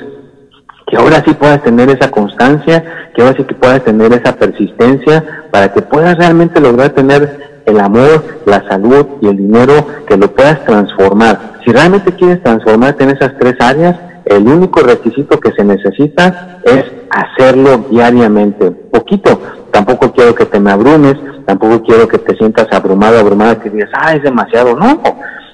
que 0.86 0.96
ahora 0.96 1.22
sí 1.24 1.32
puedas 1.34 1.62
tener 1.62 1.90
esa 1.90 2.10
constancia, 2.10 2.84
que 3.14 3.22
ahora 3.22 3.36
sí 3.36 3.44
que 3.44 3.54
puedas 3.54 3.82
tener 3.84 4.12
esa 4.12 4.36
persistencia 4.36 5.46
para 5.50 5.72
que 5.72 5.82
puedas 5.82 6.16
realmente 6.18 6.60
lograr 6.60 6.90
tener 6.90 7.62
el 7.66 7.80
amor, 7.80 8.42
la 8.44 8.66
salud 8.68 9.06
y 9.22 9.28
el 9.28 9.36
dinero, 9.36 9.86
que 10.06 10.16
lo 10.16 10.32
puedas 10.34 10.64
transformar. 10.64 11.54
Si 11.64 11.72
realmente 11.72 12.12
quieres 12.12 12.42
transformarte 12.42 13.04
en 13.04 13.10
esas 13.10 13.32
tres 13.38 13.54
áreas, 13.60 13.96
el 14.26 14.46
único 14.46 14.80
requisito 14.80 15.38
que 15.38 15.52
se 15.52 15.64
necesita 15.64 16.60
es 16.64 16.84
hacerlo 17.10 17.86
diariamente, 17.90 18.70
poquito. 18.70 19.40
Tampoco 19.70 20.12
quiero 20.12 20.34
que 20.34 20.46
te 20.46 20.60
me 20.60 20.70
abrumes, 20.70 21.16
tampoco 21.46 21.82
quiero 21.82 22.08
que 22.08 22.18
te 22.18 22.36
sientas 22.36 22.66
abrumado, 22.72 23.18
abrumada, 23.18 23.60
que 23.60 23.70
digas, 23.70 23.90
ah, 23.94 24.14
es 24.14 24.22
demasiado. 24.22 24.76
No, 24.76 25.00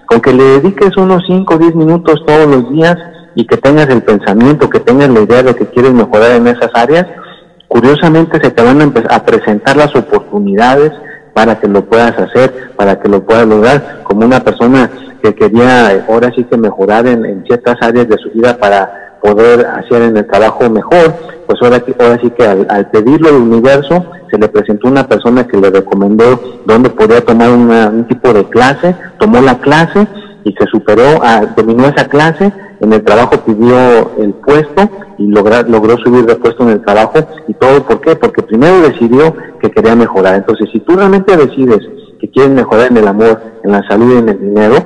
con 0.06 0.20
que 0.20 0.32
le 0.32 0.44
dediques 0.60 0.96
unos 0.96 1.22
5 1.26 1.54
o 1.54 1.58
10 1.58 1.74
minutos 1.74 2.22
todos 2.26 2.46
los 2.46 2.70
días, 2.70 2.96
y 3.34 3.46
que 3.46 3.56
tengas 3.56 3.88
el 3.88 4.02
pensamiento, 4.02 4.68
que 4.68 4.80
tengas 4.80 5.08
la 5.08 5.20
idea 5.20 5.42
de 5.42 5.54
que 5.54 5.66
quieres 5.66 5.92
mejorar 5.92 6.32
en 6.32 6.46
esas 6.46 6.70
áreas, 6.74 7.06
curiosamente 7.68 8.40
se 8.42 8.50
te 8.50 8.62
van 8.62 8.82
a, 8.82 9.24
presentar 9.24 9.76
las 9.76 9.94
oportunidades 9.94 10.92
para 11.32 11.60
que 11.60 11.68
lo 11.68 11.84
puedas 11.84 12.18
hacer, 12.18 12.72
para 12.76 12.98
que 12.98 13.08
lo 13.08 13.24
puedas 13.24 13.46
lograr, 13.46 14.00
como 14.02 14.26
una 14.26 14.40
persona 14.40 14.90
que 15.22 15.34
quería 15.34 16.04
ahora 16.08 16.32
sí 16.34 16.44
que 16.44 16.56
mejorar 16.56 17.06
en, 17.06 17.44
ciertas 17.46 17.76
áreas 17.80 18.08
de 18.08 18.18
su 18.18 18.30
vida 18.30 18.56
para 18.58 19.18
poder 19.22 19.66
hacer 19.66 20.02
en 20.02 20.16
el 20.16 20.26
trabajo 20.26 20.68
mejor, 20.68 21.14
pues 21.46 21.60
ahora, 21.62 21.82
sí 22.20 22.30
que 22.30 22.44
al, 22.44 22.90
pedirlo 22.90 23.28
al 23.28 23.36
universo, 23.36 24.04
se 24.30 24.38
le 24.38 24.48
presentó 24.48 24.88
una 24.88 25.06
persona 25.06 25.46
que 25.46 25.56
le 25.56 25.70
recomendó 25.70 26.40
dónde 26.64 26.90
podía 26.90 27.24
tomar 27.24 27.50
un 27.50 28.04
tipo 28.08 28.32
de 28.32 28.48
clase, 28.48 28.96
tomó 29.18 29.40
la 29.40 29.58
clase 29.58 30.08
y 30.44 30.52
se 30.52 30.66
superó, 30.66 31.22
a, 31.22 31.54
terminó 31.54 31.86
esa 31.86 32.08
clase, 32.08 32.52
en 32.80 32.92
el 32.92 33.02
trabajo 33.04 33.36
pidió 33.44 34.10
el 34.18 34.32
puesto 34.34 34.88
y 35.18 35.26
logró 35.26 35.96
subir 35.98 36.24
de 36.24 36.36
puesto 36.36 36.62
en 36.62 36.70
el 36.70 36.84
trabajo 36.84 37.18
y 37.46 37.54
todo, 37.54 37.82
¿por 37.84 38.00
qué? 38.00 38.16
Porque 38.16 38.42
primero 38.42 38.80
decidió 38.80 39.34
que 39.60 39.70
quería 39.70 39.94
mejorar. 39.94 40.36
Entonces, 40.36 40.68
si 40.72 40.80
tú 40.80 40.96
realmente 40.96 41.36
decides 41.36 41.80
que 42.18 42.30
quieres 42.30 42.52
mejorar 42.52 42.90
en 42.90 42.96
el 42.96 43.08
amor, 43.08 43.40
en 43.62 43.72
la 43.72 43.86
salud 43.86 44.14
y 44.14 44.18
en 44.18 44.28
el 44.30 44.40
dinero, 44.40 44.76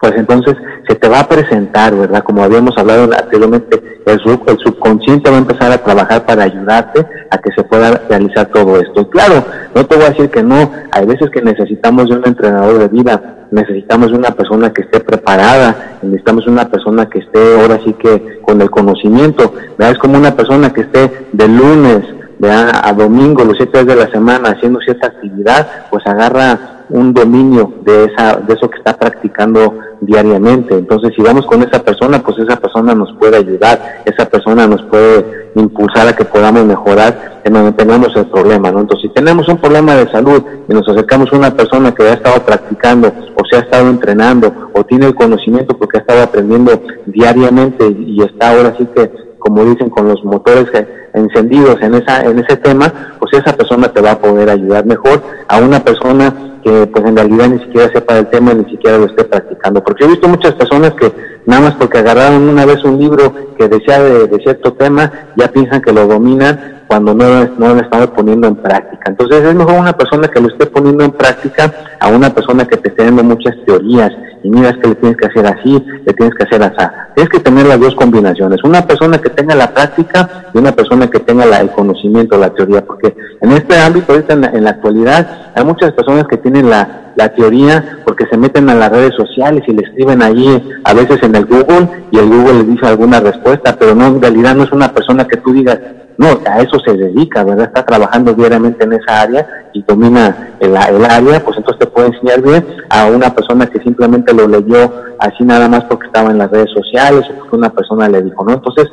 pues 0.00 0.12
entonces 0.16 0.54
se 0.86 0.94
te 0.94 1.08
va 1.08 1.20
a 1.20 1.28
presentar, 1.28 1.94
¿verdad? 1.94 2.22
Como 2.22 2.42
habíamos 2.42 2.76
hablado 2.76 3.04
anteriormente, 3.04 3.82
el, 4.06 4.20
el 4.46 4.58
subconsciente 4.58 5.30
va 5.30 5.36
a 5.36 5.40
empezar 5.40 5.72
a 5.72 5.78
trabajar 5.78 6.26
para 6.26 6.44
ayudarte 6.44 7.06
a 7.30 7.38
que 7.38 7.50
se 7.56 7.62
pueda 7.64 8.02
realizar 8.08 8.46
todo 8.46 8.78
esto. 8.78 9.00
Y 9.00 9.04
claro, 9.06 9.44
no 9.74 9.86
te 9.86 9.96
voy 9.96 10.04
a 10.04 10.10
decir 10.10 10.30
que 10.30 10.42
no, 10.42 10.70
hay 10.90 11.06
veces 11.06 11.30
que 11.30 11.42
necesitamos 11.42 12.08
de 12.08 12.16
un 12.16 12.26
entrenador 12.26 12.78
de 12.78 12.88
vida, 12.88 13.46
necesitamos 13.50 14.10
de 14.10 14.18
una 14.18 14.30
persona 14.32 14.72
que 14.72 14.82
esté 14.82 15.00
preparada, 15.00 15.98
necesitamos 16.02 16.46
una 16.46 16.68
persona 16.68 17.06
que 17.06 17.20
esté 17.20 17.60
ahora 17.60 17.78
sí 17.84 17.94
que 17.94 18.40
con 18.42 18.60
el 18.60 18.70
conocimiento, 18.70 19.54
¿verdad? 19.78 19.92
Es 19.92 19.98
como 19.98 20.18
una 20.18 20.36
persona 20.36 20.72
que 20.72 20.82
esté 20.82 21.28
de 21.32 21.48
lunes, 21.48 22.04
a 22.42 22.92
domingo, 22.92 23.44
los 23.44 23.56
siete 23.56 23.84
días 23.84 23.96
de 23.96 24.04
la 24.04 24.10
semana, 24.10 24.50
haciendo 24.50 24.80
cierta 24.80 25.06
actividad, 25.06 25.86
pues 25.90 26.06
agarra 26.06 26.73
un 26.90 27.12
dominio 27.12 27.72
de 27.82 28.04
esa 28.04 28.36
de 28.36 28.54
eso 28.54 28.68
que 28.68 28.78
está 28.78 28.96
practicando 28.96 29.78
diariamente. 30.00 30.76
Entonces, 30.76 31.12
si 31.16 31.22
vamos 31.22 31.46
con 31.46 31.62
esa 31.62 31.82
persona, 31.82 32.22
pues 32.22 32.38
esa 32.38 32.56
persona 32.56 32.94
nos 32.94 33.12
puede 33.14 33.36
ayudar, 33.38 34.02
esa 34.04 34.26
persona 34.26 34.66
nos 34.66 34.82
puede 34.82 35.50
impulsar 35.54 36.08
a 36.08 36.16
que 36.16 36.24
podamos 36.24 36.64
mejorar 36.64 37.40
en 37.44 37.52
donde 37.52 37.72
tengamos 37.72 38.14
el 38.16 38.26
problema, 38.26 38.70
¿no? 38.70 38.80
Entonces, 38.80 39.08
si 39.08 39.14
tenemos 39.14 39.48
un 39.48 39.58
problema 39.58 39.94
de 39.94 40.10
salud 40.10 40.42
y 40.68 40.72
nos 40.72 40.88
acercamos 40.88 41.32
a 41.32 41.36
una 41.36 41.56
persona 41.56 41.94
que 41.94 42.02
ha 42.04 42.14
estado 42.14 42.40
practicando 42.44 43.08
o 43.08 43.44
se 43.50 43.56
ha 43.56 43.60
estado 43.60 43.88
entrenando 43.88 44.52
o 44.72 44.84
tiene 44.84 45.06
el 45.06 45.14
conocimiento 45.14 45.76
porque 45.76 45.98
ha 45.98 46.00
estado 46.00 46.22
aprendiendo 46.22 46.80
diariamente 47.06 47.86
y 47.88 48.22
está 48.22 48.50
ahora 48.50 48.74
sí 48.76 48.86
que, 48.94 49.10
como 49.38 49.64
dicen, 49.64 49.90
con 49.90 50.08
los 50.08 50.24
motores 50.24 50.66
encendidos 51.12 51.80
en 51.80 51.94
esa 51.94 52.24
en 52.24 52.38
ese 52.38 52.56
tema, 52.56 52.92
pues 53.18 53.32
esa 53.34 53.56
persona 53.56 53.88
te 53.88 54.00
va 54.00 54.12
a 54.12 54.18
poder 54.18 54.50
ayudar 54.50 54.84
mejor 54.84 55.22
a 55.48 55.58
una 55.58 55.80
persona 55.80 56.53
que 56.64 56.86
pues 56.86 57.04
en 57.04 57.16
realidad 57.16 57.48
ni 57.48 57.58
siquiera 57.58 57.92
sepa 57.92 58.14
del 58.14 58.26
tema, 58.28 58.54
ni 58.54 58.64
siquiera 58.70 58.96
lo 58.96 59.04
esté 59.04 59.24
practicando. 59.24 59.84
Porque 59.84 60.04
he 60.04 60.08
visto 60.08 60.26
muchas 60.28 60.54
personas 60.54 60.94
que 60.94 61.12
nada 61.44 61.60
más 61.60 61.74
porque 61.74 61.98
agarraron 61.98 62.48
una 62.48 62.64
vez 62.64 62.82
un 62.84 62.98
libro 62.98 63.32
que 63.56 63.68
decía 63.68 64.02
de, 64.02 64.38
cierto 64.42 64.72
tema, 64.72 65.12
ya 65.36 65.48
piensan 65.48 65.82
que 65.82 65.92
lo 65.92 66.06
dominan 66.06 66.82
cuando 66.86 67.14
no, 67.14 67.44
no 67.58 67.74
lo 67.74 67.80
están 67.80 68.08
poniendo 68.08 68.48
en 68.48 68.56
práctica. 68.56 69.10
Entonces 69.10 69.44
es 69.44 69.54
mejor 69.54 69.78
una 69.78 69.92
persona 69.92 70.26
que 70.28 70.40
lo 70.40 70.48
esté 70.48 70.66
poniendo 70.66 71.04
en 71.04 71.12
práctica 71.12 71.70
a 72.00 72.08
una 72.08 72.30
persona 72.30 72.64
que 72.64 72.76
esté 72.76 73.04
dando 73.04 73.22
muchas 73.22 73.54
teorías 73.66 74.10
y 74.44 74.50
mira 74.50 74.68
es 74.68 74.76
que 74.76 74.88
le 74.88 74.94
tienes 74.96 75.16
que 75.16 75.26
hacer 75.26 75.46
así, 75.46 75.84
le 76.04 76.12
tienes 76.12 76.34
que 76.34 76.44
hacer 76.44 76.62
así. 76.62 76.86
Tienes 77.14 77.32
que 77.32 77.40
tener 77.40 77.66
las 77.66 77.80
dos 77.80 77.94
combinaciones, 77.94 78.62
una 78.62 78.86
persona 78.86 79.18
que 79.18 79.30
tenga 79.30 79.54
la 79.54 79.72
práctica 79.72 80.50
y 80.52 80.58
una 80.58 80.72
persona 80.72 81.08
que 81.08 81.18
tenga 81.20 81.46
la, 81.46 81.60
el 81.60 81.70
conocimiento, 81.70 82.36
la 82.36 82.50
teoría, 82.50 82.84
porque 82.84 83.16
en 83.40 83.52
este 83.52 83.76
ámbito, 83.78 84.12
ahorita 84.12 84.34
en 84.34 84.64
la, 84.64 84.70
actualidad, 84.70 85.50
hay 85.54 85.64
muchas 85.64 85.92
personas 85.92 86.26
que 86.28 86.36
tienen 86.36 86.68
la, 86.68 87.03
la 87.16 87.28
teoría 87.30 87.98
porque 88.04 88.26
se 88.26 88.36
meten 88.36 88.68
a 88.70 88.74
las 88.74 88.90
redes 88.90 89.14
sociales 89.14 89.62
y 89.66 89.72
le 89.72 89.82
escriben 89.82 90.22
ahí 90.22 90.62
a 90.84 90.94
veces 90.94 91.22
en 91.22 91.34
el 91.34 91.46
Google 91.46 91.88
y 92.10 92.18
el 92.18 92.28
Google 92.28 92.54
les 92.54 92.68
dice 92.68 92.86
alguna 92.86 93.20
respuesta, 93.20 93.76
pero 93.78 93.94
no, 93.94 94.06
en 94.06 94.22
realidad 94.22 94.54
no 94.54 94.64
es 94.64 94.72
una 94.72 94.92
persona 94.92 95.26
que 95.26 95.36
tú 95.38 95.52
digas, 95.52 95.78
no, 96.16 96.40
a 96.48 96.60
eso 96.60 96.78
se 96.80 96.96
dedica, 96.96 97.42
¿verdad? 97.42 97.66
Está 97.66 97.84
trabajando 97.84 98.32
diariamente 98.34 98.84
en 98.84 98.92
esa 98.92 99.22
área 99.22 99.46
y 99.72 99.82
domina 99.82 100.56
el, 100.60 100.70
el, 100.70 101.04
área, 101.04 101.44
pues 101.44 101.56
entonces 101.56 101.80
te 101.80 101.86
puede 101.86 102.08
enseñar 102.08 102.40
bien 102.40 102.64
a 102.88 103.06
una 103.06 103.34
persona 103.34 103.66
que 103.66 103.80
simplemente 103.80 104.32
lo 104.32 104.46
leyó 104.46 104.92
así 105.18 105.42
nada 105.42 105.68
más 105.68 105.84
porque 105.84 106.06
estaba 106.06 106.30
en 106.30 106.38
las 106.38 106.50
redes 106.50 106.70
sociales 106.70 107.24
o 107.28 107.38
porque 107.40 107.56
una 107.56 107.70
persona 107.70 108.08
le 108.08 108.22
dijo, 108.22 108.44
¿no? 108.44 108.54
Entonces, 108.54 108.88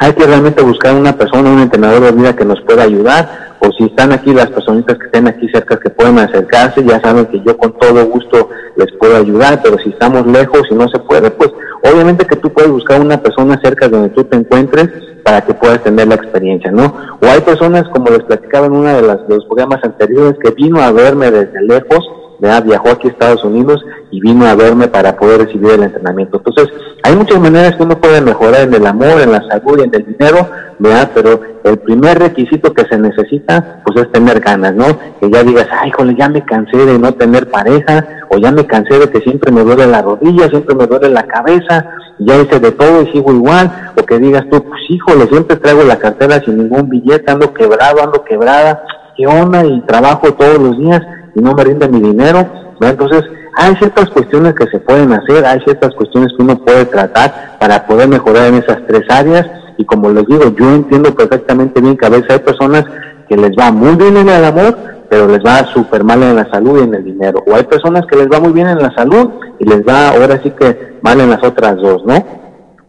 hay 0.00 0.14
que 0.14 0.24
realmente 0.24 0.62
buscar 0.62 0.94
una 0.94 1.12
persona, 1.12 1.50
un 1.50 1.60
entrenador 1.60 2.00
de 2.00 2.12
vida 2.12 2.34
que 2.34 2.46
nos 2.46 2.58
pueda 2.62 2.84
ayudar, 2.84 3.56
o 3.60 3.70
si 3.72 3.84
están 3.84 4.12
aquí 4.12 4.32
las 4.32 4.48
personitas 4.48 4.96
que 4.96 5.04
estén 5.04 5.28
aquí 5.28 5.46
cerca 5.50 5.78
que 5.78 5.90
pueden 5.90 6.18
acercarse, 6.18 6.82
ya 6.82 6.98
saben 7.02 7.26
que 7.26 7.42
yo 7.42 7.54
con 7.58 7.78
todo 7.78 8.06
gusto 8.06 8.48
les 8.76 8.90
puedo 8.98 9.14
ayudar, 9.18 9.60
pero 9.62 9.78
si 9.78 9.90
estamos 9.90 10.26
lejos 10.26 10.62
y 10.70 10.74
no 10.74 10.88
se 10.88 10.98
puede, 11.00 11.30
pues 11.30 11.50
obviamente 11.82 12.24
que 12.24 12.36
tú 12.36 12.50
puedes 12.50 12.70
buscar 12.70 12.98
una 12.98 13.22
persona 13.22 13.60
cerca 13.62 13.90
donde 13.90 14.08
tú 14.08 14.24
te 14.24 14.36
encuentres 14.36 14.88
para 15.22 15.42
que 15.42 15.52
puedas 15.52 15.82
tener 15.82 16.08
la 16.08 16.14
experiencia, 16.14 16.72
¿no? 16.72 16.94
O 17.20 17.26
hay 17.26 17.42
personas, 17.42 17.86
como 17.90 18.08
les 18.08 18.24
platicaba 18.24 18.68
en 18.68 18.72
uno 18.72 18.88
de, 18.88 19.02
las, 19.02 19.28
de 19.28 19.34
los 19.34 19.44
programas 19.44 19.84
anteriores, 19.84 20.38
que 20.42 20.52
vino 20.52 20.80
a 20.80 20.92
verme 20.92 21.30
desde 21.30 21.60
lejos, 21.60 22.10
viajó 22.40 22.90
aquí 22.90 23.08
a 23.08 23.10
Estados 23.10 23.44
Unidos 23.44 23.84
y 24.10 24.20
vino 24.20 24.46
a 24.46 24.54
verme 24.54 24.88
para 24.88 25.16
poder 25.16 25.46
recibir 25.46 25.70
el 25.70 25.82
entrenamiento. 25.82 26.38
Entonces, 26.38 26.68
hay 27.02 27.14
muchas 27.14 27.40
maneras 27.40 27.76
que 27.76 27.82
uno 27.82 28.00
puede 28.00 28.20
mejorar 28.20 28.62
en 28.62 28.74
el 28.74 28.86
amor, 28.86 29.20
en 29.20 29.32
la 29.32 29.46
salud 29.48 29.80
en 29.80 29.94
el 29.94 30.04
dinero, 30.06 30.48
¿verdad? 30.78 31.10
Pero 31.14 31.40
el 31.64 31.78
primer 31.78 32.18
requisito 32.18 32.72
que 32.72 32.84
se 32.86 32.98
necesita, 32.98 33.82
pues 33.84 34.04
es 34.04 34.12
tener 34.12 34.40
ganas, 34.40 34.74
¿no? 34.74 34.86
Que 35.20 35.30
ya 35.30 35.42
digas, 35.42 35.68
ay, 35.70 35.90
jole, 35.90 36.16
ya 36.18 36.28
me 36.28 36.44
cansé 36.44 36.78
de 36.78 36.98
no 36.98 37.12
tener 37.12 37.50
pareja, 37.50 38.06
o 38.30 38.38
ya 38.38 38.50
me 38.50 38.66
cansé 38.66 38.98
de 38.98 39.10
que 39.10 39.20
siempre 39.20 39.52
me 39.52 39.62
duele 39.62 39.86
la 39.86 40.02
rodilla, 40.02 40.48
siempre 40.48 40.74
me 40.74 40.86
duele 40.86 41.10
la 41.10 41.24
cabeza, 41.24 41.86
ya 42.18 42.36
hice 42.36 42.58
de 42.58 42.72
todo 42.72 43.02
y 43.02 43.12
sigo 43.12 43.32
igual, 43.32 43.92
o 43.96 44.04
que 44.04 44.18
digas 44.18 44.44
tú, 44.50 44.62
pues 44.62 44.80
híjole, 44.88 45.26
siempre 45.26 45.56
traigo 45.56 45.82
la 45.84 45.98
cartera 45.98 46.40
sin 46.40 46.58
ningún 46.58 46.88
billete, 46.88 47.30
ando 47.30 47.52
quebrado, 47.52 48.02
ando 48.02 48.24
quebrada, 48.24 48.82
¿qué 49.16 49.26
onda? 49.26 49.64
Y 49.64 49.80
trabajo 49.82 50.32
todos 50.34 50.58
los 50.58 50.78
días 50.78 51.02
y 51.34 51.40
no 51.40 51.54
me 51.54 51.64
rinde 51.64 51.88
mi 51.88 52.00
dinero, 52.00 52.46
Entonces, 52.80 53.24
hay 53.56 53.74
ciertas 53.76 54.08
cuestiones 54.10 54.54
que 54.54 54.66
se 54.68 54.78
pueden 54.78 55.12
hacer, 55.12 55.44
hay 55.44 55.60
ciertas 55.60 55.94
cuestiones 55.94 56.32
que 56.36 56.42
uno 56.42 56.58
puede 56.64 56.86
tratar 56.86 57.58
para 57.60 57.86
poder 57.86 58.08
mejorar 58.08 58.46
en 58.48 58.54
esas 58.54 58.78
tres 58.86 59.02
áreas 59.10 59.46
y 59.76 59.84
como 59.84 60.10
les 60.10 60.26
digo, 60.26 60.44
yo 60.56 60.74
entiendo 60.74 61.14
perfectamente 61.14 61.80
bien 61.80 61.96
que 61.96 62.06
a 62.06 62.10
veces 62.10 62.30
hay 62.30 62.38
personas 62.40 62.84
que 63.28 63.36
les 63.36 63.50
va 63.52 63.70
muy 63.70 63.96
bien 63.96 64.16
en 64.16 64.28
el 64.28 64.44
amor, 64.44 64.76
pero 65.08 65.26
les 65.26 65.40
va 65.40 65.64
súper 65.72 66.04
mal 66.04 66.22
en 66.22 66.36
la 66.36 66.50
salud 66.50 66.80
y 66.80 66.84
en 66.84 66.94
el 66.94 67.04
dinero. 67.04 67.42
O 67.46 67.54
hay 67.54 67.64
personas 67.64 68.04
que 68.06 68.16
les 68.16 68.28
va 68.28 68.40
muy 68.40 68.52
bien 68.52 68.68
en 68.68 68.78
la 68.78 68.92
salud 68.94 69.30
y 69.58 69.64
les 69.64 69.80
va 69.80 70.10
ahora 70.10 70.40
sí 70.42 70.50
que 70.50 70.98
mal 71.02 71.18
en 71.20 71.30
las 71.30 71.42
otras 71.42 71.76
dos, 71.76 72.04
¿no? 72.04 72.14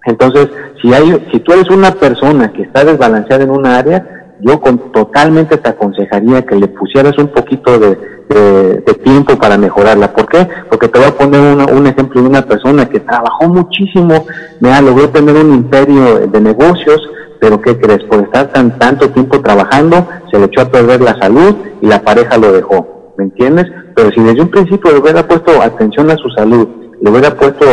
Entonces, 0.05 0.49
si 0.81 0.93
hay, 0.93 1.27
si 1.31 1.39
tú 1.39 1.53
eres 1.53 1.69
una 1.69 1.91
persona 1.91 2.51
que 2.51 2.63
está 2.63 2.83
desbalanceada 2.83 3.43
en 3.43 3.51
una 3.51 3.77
área, 3.77 4.20
yo 4.41 4.59
con, 4.59 4.91
totalmente 4.91 5.57
te 5.57 5.69
aconsejaría 5.69 6.45
que 6.45 6.55
le 6.55 6.67
pusieras 6.67 7.17
un 7.17 7.27
poquito 7.27 7.79
de, 7.79 8.11
tiempo 9.03 9.35
para 9.35 9.57
mejorarla. 9.57 10.13
¿Por 10.13 10.27
qué? 10.27 10.47
Porque 10.69 10.87
te 10.87 10.99
voy 10.99 11.07
a 11.07 11.17
poner 11.17 11.69
un 11.73 11.87
ejemplo 11.87 12.21
de 12.21 12.29
una 12.29 12.43
persona 12.43 12.87
que 12.87 12.99
trabajó 12.99 13.47
muchísimo, 13.49 14.25
me 14.59 14.81
logró 14.81 15.09
tener 15.09 15.35
un 15.35 15.53
imperio 15.53 16.27
de 16.27 16.39
negocios, 16.39 17.01
pero 17.39 17.59
¿qué 17.59 17.77
crees? 17.79 18.03
Por 18.03 18.21
estar 18.21 18.47
tan 18.53 18.77
tanto 18.77 19.09
tiempo 19.09 19.41
trabajando, 19.41 20.07
se 20.31 20.37
le 20.37 20.45
echó 20.45 20.61
a 20.61 20.69
perder 20.69 21.01
la 21.01 21.17
salud 21.19 21.55
y 21.81 21.87
la 21.87 22.01
pareja 22.03 22.37
lo 22.37 22.51
dejó. 22.51 23.13
¿Me 23.17 23.25
entiendes? 23.25 23.65
Pero 23.95 24.11
si 24.11 24.21
desde 24.21 24.41
un 24.41 24.49
principio 24.49 25.01
hubiera 25.01 25.27
puesto 25.27 25.61
atención 25.61 26.09
a 26.11 26.15
su 26.15 26.29
salud, 26.29 26.67
le 27.01 27.09
hubiera 27.09 27.35
puesto 27.35 27.65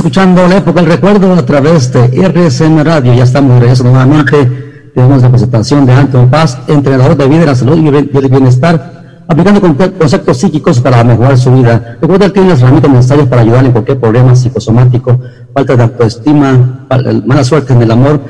Escuchando 0.00 0.48
la 0.48 0.56
época 0.56 0.80
del 0.80 0.90
recuerdo 0.90 1.34
a 1.34 1.44
través 1.44 1.92
de 1.92 2.04
RCN 2.24 2.84
Radio, 2.84 3.12
ya 3.12 3.24
estamos 3.24 3.58
regresando 3.58 3.92
nuevamente. 3.92 4.90
Tenemos 4.94 5.20
la 5.20 5.28
presentación 5.28 5.84
de 5.84 5.92
Anton 5.92 6.30
Paz, 6.30 6.58
entrenador 6.68 7.16
de 7.16 7.28
vida, 7.28 7.40
de 7.40 7.46
la 7.46 7.54
salud 7.54 7.76
y 7.76 7.88
el 7.88 8.28
bienestar, 8.28 9.24
aplicando 9.28 9.60
conceptos 9.60 10.38
psíquicos 10.38 10.80
para 10.80 11.04
mejorar 11.04 11.36
su 11.36 11.52
vida. 11.52 11.98
Recuerda 12.00 12.26
que 12.26 12.32
tiene 12.32 12.48
las 12.48 12.60
herramientas 12.60 12.90
necesarias 12.92 13.28
para 13.28 13.42
ayudarle 13.42 13.66
en 13.66 13.72
cualquier 13.72 14.00
problema 14.00 14.34
psicosomático, 14.34 15.20
falta 15.52 15.76
de 15.76 15.82
autoestima, 15.82 16.86
mala 17.26 17.44
suerte 17.44 17.72
en 17.72 17.82
el 17.82 17.90
amor, 17.90 18.20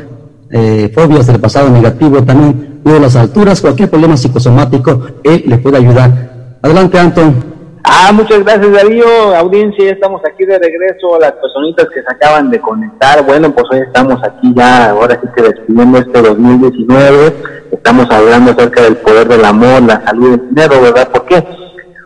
eh, 0.51 0.91
fobias 0.95 1.27
del 1.27 1.41
pasado 1.41 1.71
negativo, 1.71 2.23
también 2.23 2.81
de 2.85 3.01
las 3.01 3.17
alturas, 3.17 3.61
cualquier 3.61 3.91
problema 3.91 4.17
psicosomático, 4.17 5.03
él 5.25 5.45
le 5.47 5.59
puede 5.59 5.77
ayudar. 5.77 6.59
Adelante, 6.63 6.99
Anton. 6.99 7.50
Ah, 7.83 8.13
muchas 8.13 8.45
gracias 8.45 8.73
Darío, 8.73 9.07
audiencia, 9.37 9.87
ya 9.87 9.93
estamos 9.93 10.21
aquí 10.27 10.45
de 10.45 10.59
regreso, 10.59 11.19
las 11.19 11.33
personitas 11.33 11.87
que 11.93 12.03
se 12.03 12.11
acaban 12.11 12.51
de 12.51 12.61
conectar, 12.61 13.25
bueno, 13.25 13.51
pues 13.53 13.67
hoy 13.71 13.81
estamos 13.81 14.23
aquí 14.23 14.53
ya, 14.55 14.91
ahora 14.91 15.19
sí 15.21 15.29
que 15.35 15.43
despidiendo 15.43 15.99
este 15.99 16.21
2019, 16.21 17.37
estamos 17.73 18.07
hablando 18.11 18.53
acerca 18.53 18.83
del 18.83 18.97
poder 18.97 19.29
del 19.29 19.45
amor, 19.45 19.83
la 19.83 20.03
salud 20.05 20.29
y 20.29 20.35
el 20.35 20.49
dinero, 20.51 20.83
¿verdad? 20.83 21.09
¿Por 21.09 21.25
qué? 21.25 21.45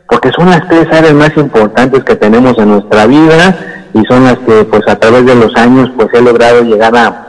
Porque 0.09 0.31
son 0.31 0.50
las 0.50 0.66
tres 0.69 0.87
áreas 0.93 1.14
más 1.14 1.37
importantes 1.37 2.04
que 2.04 2.14
tenemos 2.14 2.57
en 2.59 2.68
nuestra 2.68 3.07
vida 3.07 3.88
y 3.94 4.05
son 4.05 4.25
las 4.25 4.38
que 4.38 4.64
pues 4.64 4.83
a 4.87 4.96
través 4.96 5.27
de 5.27 5.35
los 5.35 5.55
años 5.57 5.90
pues 5.96 6.09
he 6.12 6.22
logrado 6.22 6.62
llegar 6.62 6.94
a, 6.96 7.25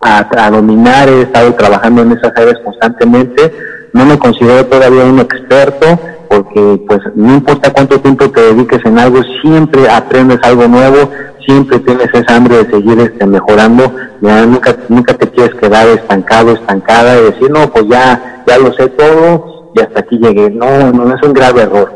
a, 0.00 0.50
dominar, 0.50 1.08
he 1.08 1.22
estado 1.22 1.54
trabajando 1.54 2.02
en 2.02 2.12
esas 2.12 2.32
áreas 2.36 2.58
constantemente, 2.64 3.52
no 3.92 4.04
me 4.06 4.18
considero 4.18 4.66
todavía 4.66 5.04
un 5.04 5.18
experto, 5.20 5.98
porque 6.34 6.82
pues 6.88 7.00
no 7.14 7.34
importa 7.34 7.72
cuánto 7.72 8.00
tiempo 8.00 8.28
te 8.30 8.40
dediques 8.40 8.84
en 8.84 8.98
algo, 8.98 9.20
siempre 9.40 9.88
aprendes 9.88 10.38
algo 10.42 10.66
nuevo, 10.66 11.10
siempre 11.46 11.78
tienes 11.80 12.08
esa 12.12 12.36
hambre 12.36 12.64
de 12.64 12.70
seguir 12.70 12.98
este, 12.98 13.24
mejorando, 13.26 13.94
nunca, 14.20 14.76
nunca 14.88 15.14
te 15.14 15.30
quieres 15.30 15.54
quedar 15.54 15.86
estancado, 15.88 16.52
estancada 16.52 17.20
y 17.20 17.24
decir, 17.24 17.50
no, 17.50 17.70
pues 17.70 17.86
ya, 17.88 18.42
ya 18.46 18.58
lo 18.58 18.72
sé 18.72 18.88
todo 18.88 19.70
y 19.74 19.80
hasta 19.80 20.00
aquí 20.00 20.18
llegué. 20.18 20.50
No, 20.50 20.92
no, 20.92 21.14
es 21.14 21.22
un 21.22 21.32
grave 21.32 21.62
error. 21.62 21.92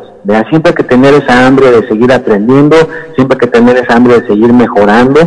Siempre 0.50 0.70
hay 0.70 0.74
que 0.76 0.84
tener 0.84 1.14
esa 1.14 1.46
hambre 1.46 1.70
de 1.70 1.88
seguir 1.88 2.12
aprendiendo, 2.12 2.76
siempre 3.14 3.36
hay 3.36 3.40
que 3.40 3.46
tener 3.46 3.76
esa 3.78 3.96
hambre 3.96 4.20
de 4.20 4.26
seguir 4.26 4.52
mejorando 4.52 5.20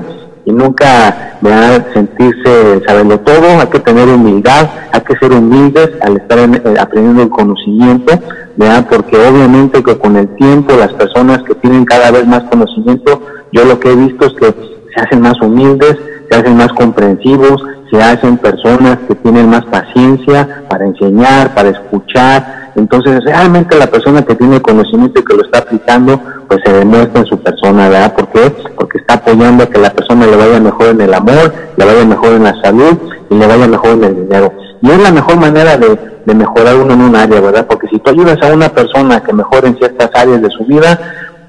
y 0.46 0.52
nunca 0.52 1.38
a 1.44 1.94
sentirse 1.94 2.82
saberlo 2.86 3.20
todo, 3.20 3.60
hay 3.60 3.68
que 3.68 3.80
tener 3.80 4.08
humildad, 4.08 4.70
hay 4.92 5.01
ser 5.22 5.32
humildes 5.34 5.92
al 6.02 6.18
estar 6.18 6.40
eh, 6.40 6.80
aprendiendo 6.80 7.22
el 7.22 7.30
conocimiento, 7.30 8.20
¿verdad? 8.58 8.88
porque 8.90 9.16
obviamente 9.18 9.84
que 9.84 9.98
con 9.98 10.18
el 10.18 10.28
tiempo 10.36 10.74
las 10.76 10.92
personas 10.94 11.44
que 11.44 11.54
tienen 11.56 11.86
cada 11.86 12.10
vez 12.10 12.26
más 12.26 12.44
conocimiento, 12.44 13.22
yo 13.52 13.64
lo 13.66 13.80
que 13.80 13.92
he 13.92 13.96
visto 13.96 14.26
es 14.26 14.34
que 14.34 14.48
se 14.94 15.02
hacen 15.02 15.22
más 15.22 15.40
humildes, 15.42 15.96
se 16.30 16.38
hacen 16.38 16.58
más 16.58 16.74
comprensivos, 16.74 17.64
se 17.92 18.02
hacen 18.02 18.38
personas 18.38 18.98
que 19.08 19.16
tienen 19.16 19.50
más 19.50 19.64
paciencia 19.66 20.64
para 20.70 20.86
enseñar, 20.86 21.54
para 21.54 21.70
escuchar. 21.70 22.72
Entonces, 22.76 23.24
realmente 23.26 23.78
la 23.78 23.88
persona 23.88 24.24
que 24.24 24.36
tiene 24.36 24.62
conocimiento 24.62 25.20
y 25.20 25.26
que 25.26 25.36
lo 25.36 25.44
está 25.44 25.60
aplicando, 25.60 26.20
pues 26.48 26.62
se 26.66 26.72
demuestra 26.72 27.20
en 27.20 27.28
su 27.28 27.38
persona, 27.38 27.90
¿verdad? 27.90 28.16
¿Por 28.16 28.30
qué? 28.30 28.54
Porque 28.78 28.98
está 28.98 29.16
apoyando 29.16 29.66
a 29.66 29.68
que 29.68 29.78
la 29.78 29.92
persona 29.92 30.26
le 30.26 30.38
vaya 30.38 30.60
mejor 30.62 30.88
en 30.88 31.02
el 31.02 31.14
amor, 31.14 31.54
le 31.76 31.86
vaya 31.86 32.06
mejor 32.06 32.32
en 32.32 32.44
la 32.44 32.62
salud 32.62 32.98
y 33.32 33.36
le 33.36 33.48
vaya 33.48 33.68
mejor 33.68 33.92
en 33.94 34.04
el 34.04 34.16
dinero. 34.16 34.54
Y 34.82 34.92
es 34.92 35.02
la 35.02 35.12
mejor 35.12 35.38
manera 35.38 35.78
de, 35.78 35.98
de 36.24 36.36
mejorar 36.36 36.76
uno 36.76 36.94
en 36.94 37.02
un 37.02 37.16
área, 37.16 37.42
¿verdad? 37.42 37.66
Porque 37.68 37.88
si 37.88 37.98
tú 37.98 38.12
ayudas 38.12 38.38
a 38.44 38.54
una 38.54 38.70
persona 38.70 39.24
que 39.24 39.34
mejore 39.34 39.70
en 39.70 39.78
ciertas 39.78 40.12
áreas 40.14 40.44
de 40.44 40.50
su 40.52 40.64
vida, 40.66 41.00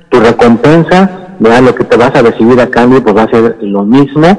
tu 0.08 0.18
recompensa, 0.20 1.10
¿verdad? 1.38 1.60
Lo 1.60 1.74
que 1.74 1.84
te 1.84 1.98
vas 1.98 2.14
a 2.14 2.22
recibir 2.22 2.58
a 2.60 2.68
cambio, 2.68 3.02
pues 3.02 3.14
va 3.14 3.24
a 3.24 3.30
ser 3.30 3.58
lo 3.60 3.82
mismo 3.84 4.38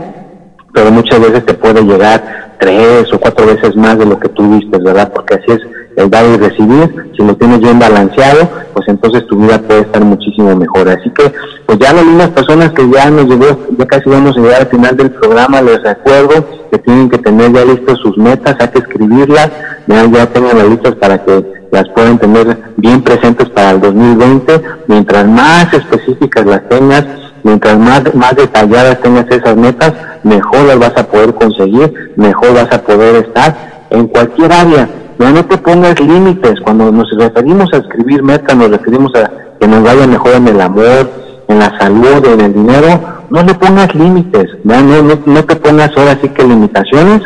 pero 0.74 0.92
muchas 0.92 1.22
veces 1.22 1.46
te 1.46 1.54
puede 1.54 1.84
llegar 1.84 2.56
tres 2.60 3.14
o 3.14 3.20
cuatro 3.20 3.46
veces 3.46 3.76
más 3.76 3.98
de 3.98 4.06
lo 4.06 4.20
que 4.20 4.30
tú 4.30 4.50
viste, 4.50 4.78
¿verdad? 4.80 5.12
Porque 5.14 5.36
así 5.36 5.52
es 5.52 5.62
el 5.96 6.10
dar 6.10 6.26
y 6.26 6.38
recibir, 6.38 7.12
si 7.16 7.24
lo 7.24 7.36
tienes 7.36 7.60
bien 7.60 7.80
balanceado, 7.80 8.50
pues 8.74 8.88
entonces 8.88 9.26
tu 9.28 9.38
vida 9.38 9.60
puede 9.60 9.82
estar 9.82 10.04
muchísimo 10.04 10.56
mejor. 10.56 10.90
Así 10.90 11.10
que, 11.12 11.32
pues 11.66 11.80
ya 11.80 11.94
las 11.94 12.06
mismas 12.06 12.30
personas 12.30 12.72
que 12.72 12.90
ya 12.90 13.10
nos 13.10 13.26
llegó, 13.26 13.58
ya 13.78 13.86
casi 13.86 14.10
vamos 14.10 14.36
a 14.38 14.40
llegar 14.40 14.62
al 14.62 14.68
final 14.68 14.98
del 14.98 15.12
programa, 15.12 15.62
les 15.62 15.82
recuerdo 15.84 16.46
que 16.72 16.78
tienen 16.80 17.10
que 17.10 17.18
tener 17.20 17.54
ya 17.54 17.66
listas 17.66 17.98
sus 18.00 18.18
metas, 18.18 18.56
hay 18.60 18.68
que 18.70 18.80
escribirlas, 18.80 19.50
ya, 19.88 20.06
ya 20.06 20.26
tengan 20.28 20.58
las 20.58 20.68
listas 20.70 20.96
para 20.96 21.24
que 21.24 21.46
las 21.72 21.90
puedan 21.90 22.20
tener 22.20 22.58
bien 22.78 23.02
presentes 23.02 23.50
para 23.50 23.72
el 23.72 23.82
2020, 23.82 24.62
mientras 24.88 25.28
más 25.28 25.74
específicas 25.74 26.46
las 26.46 26.68
tengas, 26.70 27.06
mientras 27.44 27.78
más, 27.78 28.14
más 28.16 28.36
detalladas 28.36 29.02
tengas 29.02 29.26
esas 29.30 29.56
metas, 29.56 29.94
mejor 30.24 30.66
las 30.66 30.80
vas 30.80 30.98
a 30.98 31.08
poder 31.08 31.34
conseguir, 31.34 32.14
mejor 32.16 32.54
vas 32.54 32.72
a 32.72 32.82
poder 32.82 33.26
estar 33.26 33.86
en 33.90 34.08
cualquier 34.08 34.52
área. 34.52 34.90
No, 35.20 35.32
no 35.32 35.46
te 35.46 35.58
pongas 35.58 36.00
límites. 36.00 36.60
Cuando 36.62 36.92
nos 36.92 37.10
referimos 37.18 37.72
a 37.74 37.78
escribir 37.78 38.24
metas, 38.24 38.56
nos 38.56 38.70
referimos 38.70 39.14
a 39.16 39.32
que 39.60 39.68
nos 39.68 39.84
vaya 39.84 40.08
mejor 40.08 40.34
en 40.36 40.48
el 40.48 40.62
amor, 40.62 41.10
en 41.48 41.60
la 41.60 41.78
salud, 41.80 42.26
en 42.26 42.42
el 42.42 42.54
dinero. 42.54 43.00
No 43.30 43.44
le 43.44 43.54
pongas 43.54 43.94
límites. 43.96 44.48
No, 44.64 44.82
no, 44.82 45.20
no 45.26 45.46
te 45.46 45.56
pongas 45.56 45.92
ahora 45.96 46.18
sí 46.22 46.30
que 46.30 46.44
limitaciones. 46.44 47.22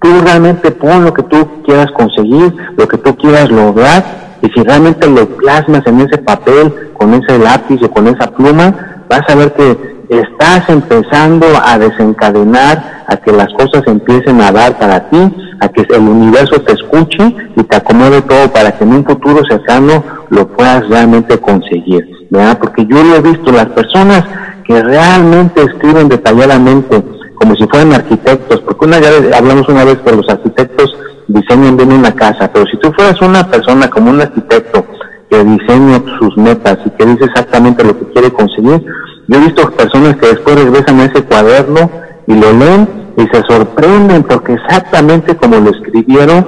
Tú 0.00 0.08
realmente 0.24 0.70
pon 0.70 1.04
lo 1.04 1.12
que 1.12 1.24
tú 1.24 1.62
quieras 1.64 1.90
conseguir, 1.92 2.54
lo 2.76 2.86
que 2.86 2.98
tú 2.98 3.16
quieras 3.16 3.50
lograr. 3.50 4.04
Y 4.42 4.48
si 4.50 4.62
realmente 4.62 5.08
lo 5.08 5.26
plasmas 5.26 5.84
en 5.86 6.00
ese 6.00 6.18
papel, 6.18 6.92
con 6.94 7.12
ese 7.14 7.38
lápiz 7.38 7.82
o 7.82 7.90
con 7.90 8.06
esa 8.06 8.30
pluma, 8.30 9.04
vas 9.08 9.28
a 9.28 9.34
ver 9.34 9.52
que 9.54 9.97
estás 10.08 10.68
empezando 10.68 11.46
a 11.62 11.78
desencadenar 11.78 13.04
a 13.06 13.16
que 13.16 13.32
las 13.32 13.52
cosas 13.54 13.82
empiecen 13.86 14.40
a 14.40 14.52
dar 14.52 14.78
para 14.78 15.08
ti, 15.08 15.18
a 15.60 15.68
que 15.68 15.82
el 15.94 16.00
universo 16.00 16.60
te 16.62 16.72
escuche 16.72 17.34
y 17.56 17.62
te 17.62 17.76
acomode 17.76 18.22
todo 18.22 18.50
para 18.52 18.72
que 18.72 18.84
en 18.84 18.94
un 18.94 19.04
futuro 19.04 19.42
cercano 19.48 20.02
lo 20.30 20.48
puedas 20.48 20.88
realmente 20.88 21.38
conseguir, 21.38 22.08
¿verdad? 22.30 22.58
Porque 22.58 22.86
yo 22.86 23.02
lo 23.02 23.16
he 23.16 23.20
visto, 23.20 23.52
las 23.52 23.66
personas 23.66 24.24
que 24.64 24.82
realmente 24.82 25.62
escriben 25.62 26.08
detalladamente, 26.08 27.02
como 27.34 27.54
si 27.56 27.66
fueran 27.66 27.92
arquitectos, 27.92 28.60
porque 28.60 28.86
una 28.86 29.00
ya 29.00 29.10
hablamos 29.36 29.68
una 29.68 29.84
vez 29.84 29.98
que 29.98 30.14
los 30.14 30.28
arquitectos 30.28 30.96
diseñan 31.28 31.76
bien 31.76 31.92
una 31.92 32.14
casa, 32.14 32.50
pero 32.52 32.66
si 32.66 32.76
tú 32.78 32.92
fueras 32.92 33.20
una 33.20 33.46
persona 33.48 33.88
como 33.88 34.10
un 34.10 34.20
arquitecto 34.20 34.86
que 35.30 35.44
diseña 35.44 36.02
sus 36.18 36.36
metas 36.36 36.78
y 36.84 36.90
que 36.90 37.06
dice 37.06 37.24
exactamente 37.24 37.84
lo 37.84 37.98
que 37.98 38.12
quiere 38.12 38.30
conseguir, 38.30 38.84
yo 39.28 39.36
he 39.36 39.40
visto 39.40 39.70
personas 39.70 40.16
que 40.16 40.26
después 40.28 40.56
regresan 40.56 41.00
a 41.00 41.04
ese 41.04 41.22
cuaderno 41.22 41.90
y 42.26 42.34
lo 42.34 42.52
leen 42.52 42.88
y 43.16 43.26
se 43.28 43.42
sorprenden 43.42 44.22
porque 44.22 44.54
exactamente 44.54 45.36
como 45.36 45.56
lo 45.56 45.70
escribieron, 45.70 46.46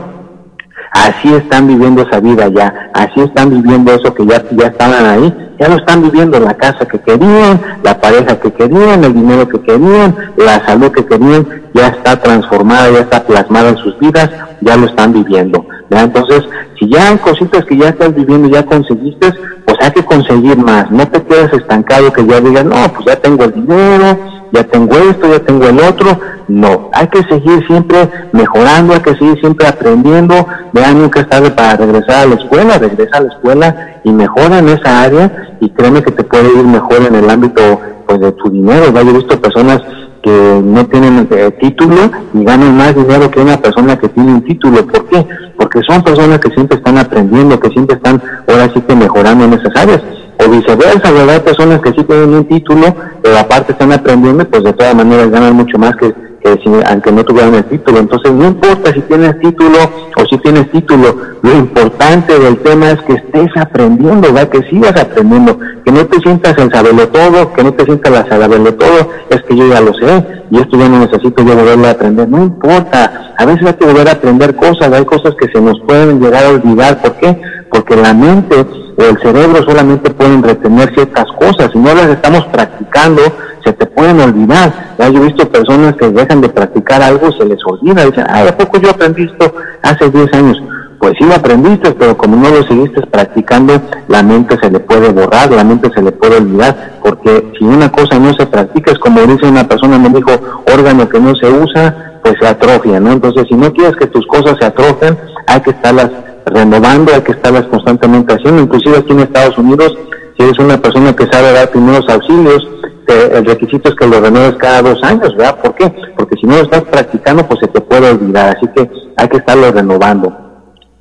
así 0.93 1.33
están 1.35 1.67
viviendo 1.67 2.03
esa 2.03 2.21
vida 2.21 2.49
ya, 2.49 2.91
así 2.95 3.21
están 3.21 3.51
viviendo 3.51 3.93
eso 3.93 4.15
que 4.15 4.25
ya, 4.27 4.43
ya 4.53 4.69
estaban 4.69 5.05
ahí, 5.05 5.55
ya 5.61 5.69
lo 5.69 5.77
están 5.77 6.03
viviendo, 6.03 6.41
la 6.41 6.55
casa 6.55 6.87
que 6.87 6.99
querían, 7.01 7.61
la 7.83 8.01
pareja 8.01 8.41
que 8.41 8.51
querían, 8.51 9.05
el 9.05 9.13
dinero 9.13 9.47
que 9.47 9.61
querían, 9.61 10.17
la 10.39 10.65
salud 10.65 10.91
que 10.91 11.05
querían, 11.05 11.47
ya 11.75 11.89
está 11.89 12.17
transformada, 12.17 12.91
ya 12.91 13.01
está 13.01 13.23
plasmada 13.25 13.69
en 13.71 13.77
sus 13.77 13.99
vidas, 13.99 14.31
ya 14.63 14.77
lo 14.77 14.87
están 14.87 15.13
viviendo. 15.13 15.67
Entonces, 15.91 16.45
si 16.79 16.89
ya 16.89 17.09
hay 17.09 17.19
cositas 17.19 17.65
que 17.67 17.77
ya 17.77 17.91
estás 17.91 18.15
viviendo, 18.15 18.49
ya 18.49 18.65
conseguiste, 18.65 19.35
hay 19.81 19.91
que 19.93 20.05
conseguir 20.05 20.59
más, 20.59 20.91
no 20.91 21.09
te 21.09 21.23
quedes 21.23 21.53
estancado 21.55 22.13
que 22.13 22.27
ya 22.27 22.41
digas, 22.41 22.65
no, 22.65 22.93
pues 22.93 23.07
ya 23.07 23.17
tengo 23.17 23.45
el 23.45 23.55
dinero, 23.55 24.19
ya 24.53 24.65
tengo 24.65 24.95
esto, 24.97 25.29
ya 25.29 25.41
tengo 25.41 25.65
el 25.67 25.81
otro. 25.81 26.19
No, 26.49 26.91
hay 26.93 27.07
que 27.09 27.23
seguir 27.23 27.65
siempre 27.67 28.09
mejorando, 28.33 28.95
hay 28.95 29.01
que 29.01 29.15
seguir 29.15 29.39
siempre 29.41 29.67
aprendiendo. 29.67 30.47
Vean, 30.73 31.01
nunca 31.01 31.21
es 31.21 31.29
tarde 31.29 31.51
para 31.51 31.77
regresar 31.77 32.25
a 32.25 32.27
la 32.27 32.35
escuela, 32.35 32.79
regresa 32.79 33.19
a 33.19 33.21
la 33.23 33.33
escuela 33.33 34.01
y 34.05 34.11
mejora 34.13 34.59
en 34.59 34.69
esa 34.69 35.03
área 35.03 35.57
y 35.61 35.71
créeme 35.71 36.03
que 36.03 36.11
te 36.11 36.25
puede 36.25 36.49
ir 36.49 36.65
mejor 36.65 37.03
en 37.07 37.15
el 37.15 37.31
ámbito 37.31 37.81
pues 38.07 38.21
de 38.21 38.33
tu 38.33 38.51
dinero. 38.51 38.93
Yo 38.93 39.01
he 39.01 39.13
visto 39.13 39.41
personas 39.41 39.81
que 40.23 40.61
no 40.63 40.87
tienen 40.87 41.29
eh, 41.31 41.51
título 41.61 42.11
y 42.35 42.45
ganan 42.45 42.77
más 42.77 42.95
dinero 42.95 43.31
que 43.31 43.41
una 43.41 43.57
persona 43.57 43.99
que 43.99 44.09
tiene 44.09 44.33
un 44.33 44.43
título. 44.43 44.87
¿Por 44.87 45.07
qué? 45.07 45.27
Porque 45.57 45.81
son 45.89 46.03
personas 46.03 46.39
que 46.39 46.51
siempre 46.51 46.79
están 46.79 46.99
aprendiendo, 46.99 47.59
que 47.59 47.71
siempre 47.71 47.97
están 47.97 48.23
ahora 48.49 48.71
sí 48.73 48.81
que 48.81 48.95
mejorando 48.95 49.45
en 49.45 49.55
esas 49.55 49.75
áreas 49.77 50.03
o 50.45 50.51
viceversa, 50.51 51.11
¿verdad? 51.11 51.43
Personas 51.43 51.81
que 51.81 51.93
sí 51.93 52.05
tienen 52.05 52.35
un 52.35 52.45
título, 52.45 52.95
pero 53.23 53.39
aparte 53.39 53.73
están 53.73 53.93
aprendiendo, 53.93 54.45
pues 54.49 54.65
de 54.65 54.73
todas 54.73 54.95
maneras 54.95 55.31
ganan 55.31 55.55
mucho 55.55 55.79
más 55.79 55.95
que, 55.97 56.15
si, 56.43 56.71
aunque 56.87 57.13
no 57.13 57.25
tuvieran 57.25 57.55
el 57.55 57.65
título. 57.65 57.99
Entonces, 57.99 58.33
no 58.33 58.47
importa 58.47 58.93
si 58.93 59.01
tienes 59.03 59.39
título 59.41 59.79
o 60.17 60.27
si 60.27 60.39
tienes 60.39 60.71
título, 60.71 61.17
lo 61.43 61.53
importante 61.53 62.39
del 62.39 62.59
tema 62.59 62.91
es 62.91 63.01
que 63.03 63.15
estés 63.15 63.51
aprendiendo, 63.57 64.33
¿verdad? 64.33 64.49
Que 64.49 64.63
sigas 64.69 64.97
aprendiendo, 65.01 65.59
que 65.85 65.93
no 65.93 66.07
te 66.07 66.21
sientas 66.21 66.57
el 66.59 66.71
saberlo 66.71 67.09
todo, 67.09 67.53
que 67.53 67.65
no 67.65 67.73
te 67.73 67.85
sientas 67.85 68.13
la 68.13 68.29
saberlo 68.29 68.75
todo, 68.75 69.11
es 69.31 69.43
que 69.43 69.57
yo 69.57 69.69
ya 69.69 69.81
lo 69.81 69.93
sé 69.95 70.25
y 70.51 70.59
esto 70.59 70.77
ya 70.77 70.89
no 70.89 70.99
necesito 71.01 71.43
yo 71.45 71.55
volverlo 71.57 71.87
a 71.87 71.91
aprender. 71.91 72.29
No 72.29 72.43
importa, 72.43 73.35
a 73.37 73.45
veces 73.47 73.67
hay 73.67 73.75
que 73.75 73.87
volver 73.87 74.09
a 74.09 74.13
aprender 74.13 74.57
cosas, 74.57 74.93
hay 74.93 75.05
cosas 75.05 75.35
que 75.39 75.49
se 75.49 75.61
nos 75.61 75.81
pueden 75.81 76.21
llegar 76.21 76.45
a 76.45 76.51
olvidar. 76.51 77.01
¿Por 77.01 77.15
qué? 77.15 77.41
Porque 77.71 77.97
la 77.97 78.13
mente 78.13 78.67
el 79.09 79.19
cerebro 79.19 79.63
solamente 79.63 80.11
pueden 80.11 80.43
retener 80.43 80.93
ciertas 80.95 81.27
cosas, 81.39 81.71
si 81.73 81.79
no 81.79 81.95
las 81.95 82.09
estamos 82.09 82.45
practicando, 82.47 83.23
se 83.65 83.73
te 83.73 83.87
pueden 83.87 84.21
olvidar. 84.21 84.95
Ya 84.99 85.09
yo 85.09 85.23
he 85.23 85.27
visto 85.27 85.49
personas 85.49 85.95
que 85.97 86.09
dejan 86.09 86.41
de 86.41 86.49
practicar 86.49 87.03
algo, 87.03 87.33
se 87.33 87.45
les 87.45 87.59
olvida, 87.65 88.05
dicen, 88.05 88.25
ay, 88.29 88.49
¿a 88.49 88.57
poco 88.57 88.79
yo 88.79 88.91
aprendí 88.91 89.25
esto 89.25 89.55
hace 89.83 90.11
10 90.11 90.35
años? 90.35 90.63
Pues 90.99 91.15
sí 91.19 91.25
lo 91.25 91.35
aprendiste, 91.35 91.93
pero 91.93 92.17
como 92.17 92.37
no 92.37 92.51
lo 92.51 92.63
seguiste 92.63 93.01
practicando, 93.07 93.81
la 94.09 94.23
mente 94.23 94.59
se 94.61 94.71
le 94.71 94.81
puede 94.81 95.09
borrar, 95.11 95.51
la 95.51 95.65
mente 95.65 95.91
se 95.95 96.03
le 96.03 96.13
puede 96.13 96.37
olvidar, 96.37 96.99
porque 97.03 97.53
si 97.59 97.65
una 97.65 97.91
cosa 97.91 98.19
no 98.19 98.35
se 98.35 98.45
practica, 98.45 98.93
es 98.93 98.99
como 98.99 99.23
dice 99.23 99.47
una 99.47 99.67
persona, 99.67 99.99
me 99.99 100.11
dijo, 100.11 100.31
órgano 100.71 101.09
que 101.09 101.19
no 101.19 101.35
se 101.37 101.49
usa, 101.49 102.21
pues 102.23 102.35
se 102.39 102.47
atrofia, 102.47 103.01
¿no? 103.01 103.13
Entonces, 103.13 103.47
si 103.49 103.55
no 103.55 103.73
quieres 103.73 103.97
que 103.97 104.09
tus 104.09 104.27
cosas 104.27 104.57
se 104.61 104.67
atrofien, 104.67 105.17
hay 105.47 105.61
que 105.63 105.71
estarlas 105.71 106.11
renovando, 106.45 107.15
hay 107.15 107.23
que 107.23 107.33
estarlas 107.33 107.65
constantemente 107.65 108.35
haciendo, 108.35 108.63
inclusive 108.63 108.99
aquí 108.99 109.13
en 109.13 109.21
Estados 109.21 109.57
Unidos, 109.57 109.97
si 110.41 110.45
eres 110.47 110.59
una 110.59 110.81
persona 110.81 111.15
que 111.15 111.27
sabe 111.31 111.53
dar 111.53 111.71
primeros 111.71 112.09
auxilios, 112.09 112.67
el 113.07 113.45
requisito 113.45 113.91
es 113.91 113.95
que 113.95 114.07
lo 114.07 114.21
renueves 114.21 114.57
cada 114.57 114.81
dos 114.81 115.03
años, 115.03 115.37
¿verdad? 115.37 115.61
¿Por 115.61 115.75
qué? 115.75 115.93
Porque 116.17 116.37
si 116.41 116.47
no 116.47 116.57
lo 116.57 116.63
estás 116.63 116.83
practicando, 116.85 117.47
pues 117.47 117.61
se 117.61 117.69
te 117.69 117.81
puede 117.81 118.11
olvidar, 118.11 118.57
así 118.57 118.67
que 118.75 118.91
hay 119.19 119.29
que 119.29 119.37
estarlo 119.37 119.71
renovando. 119.71 120.35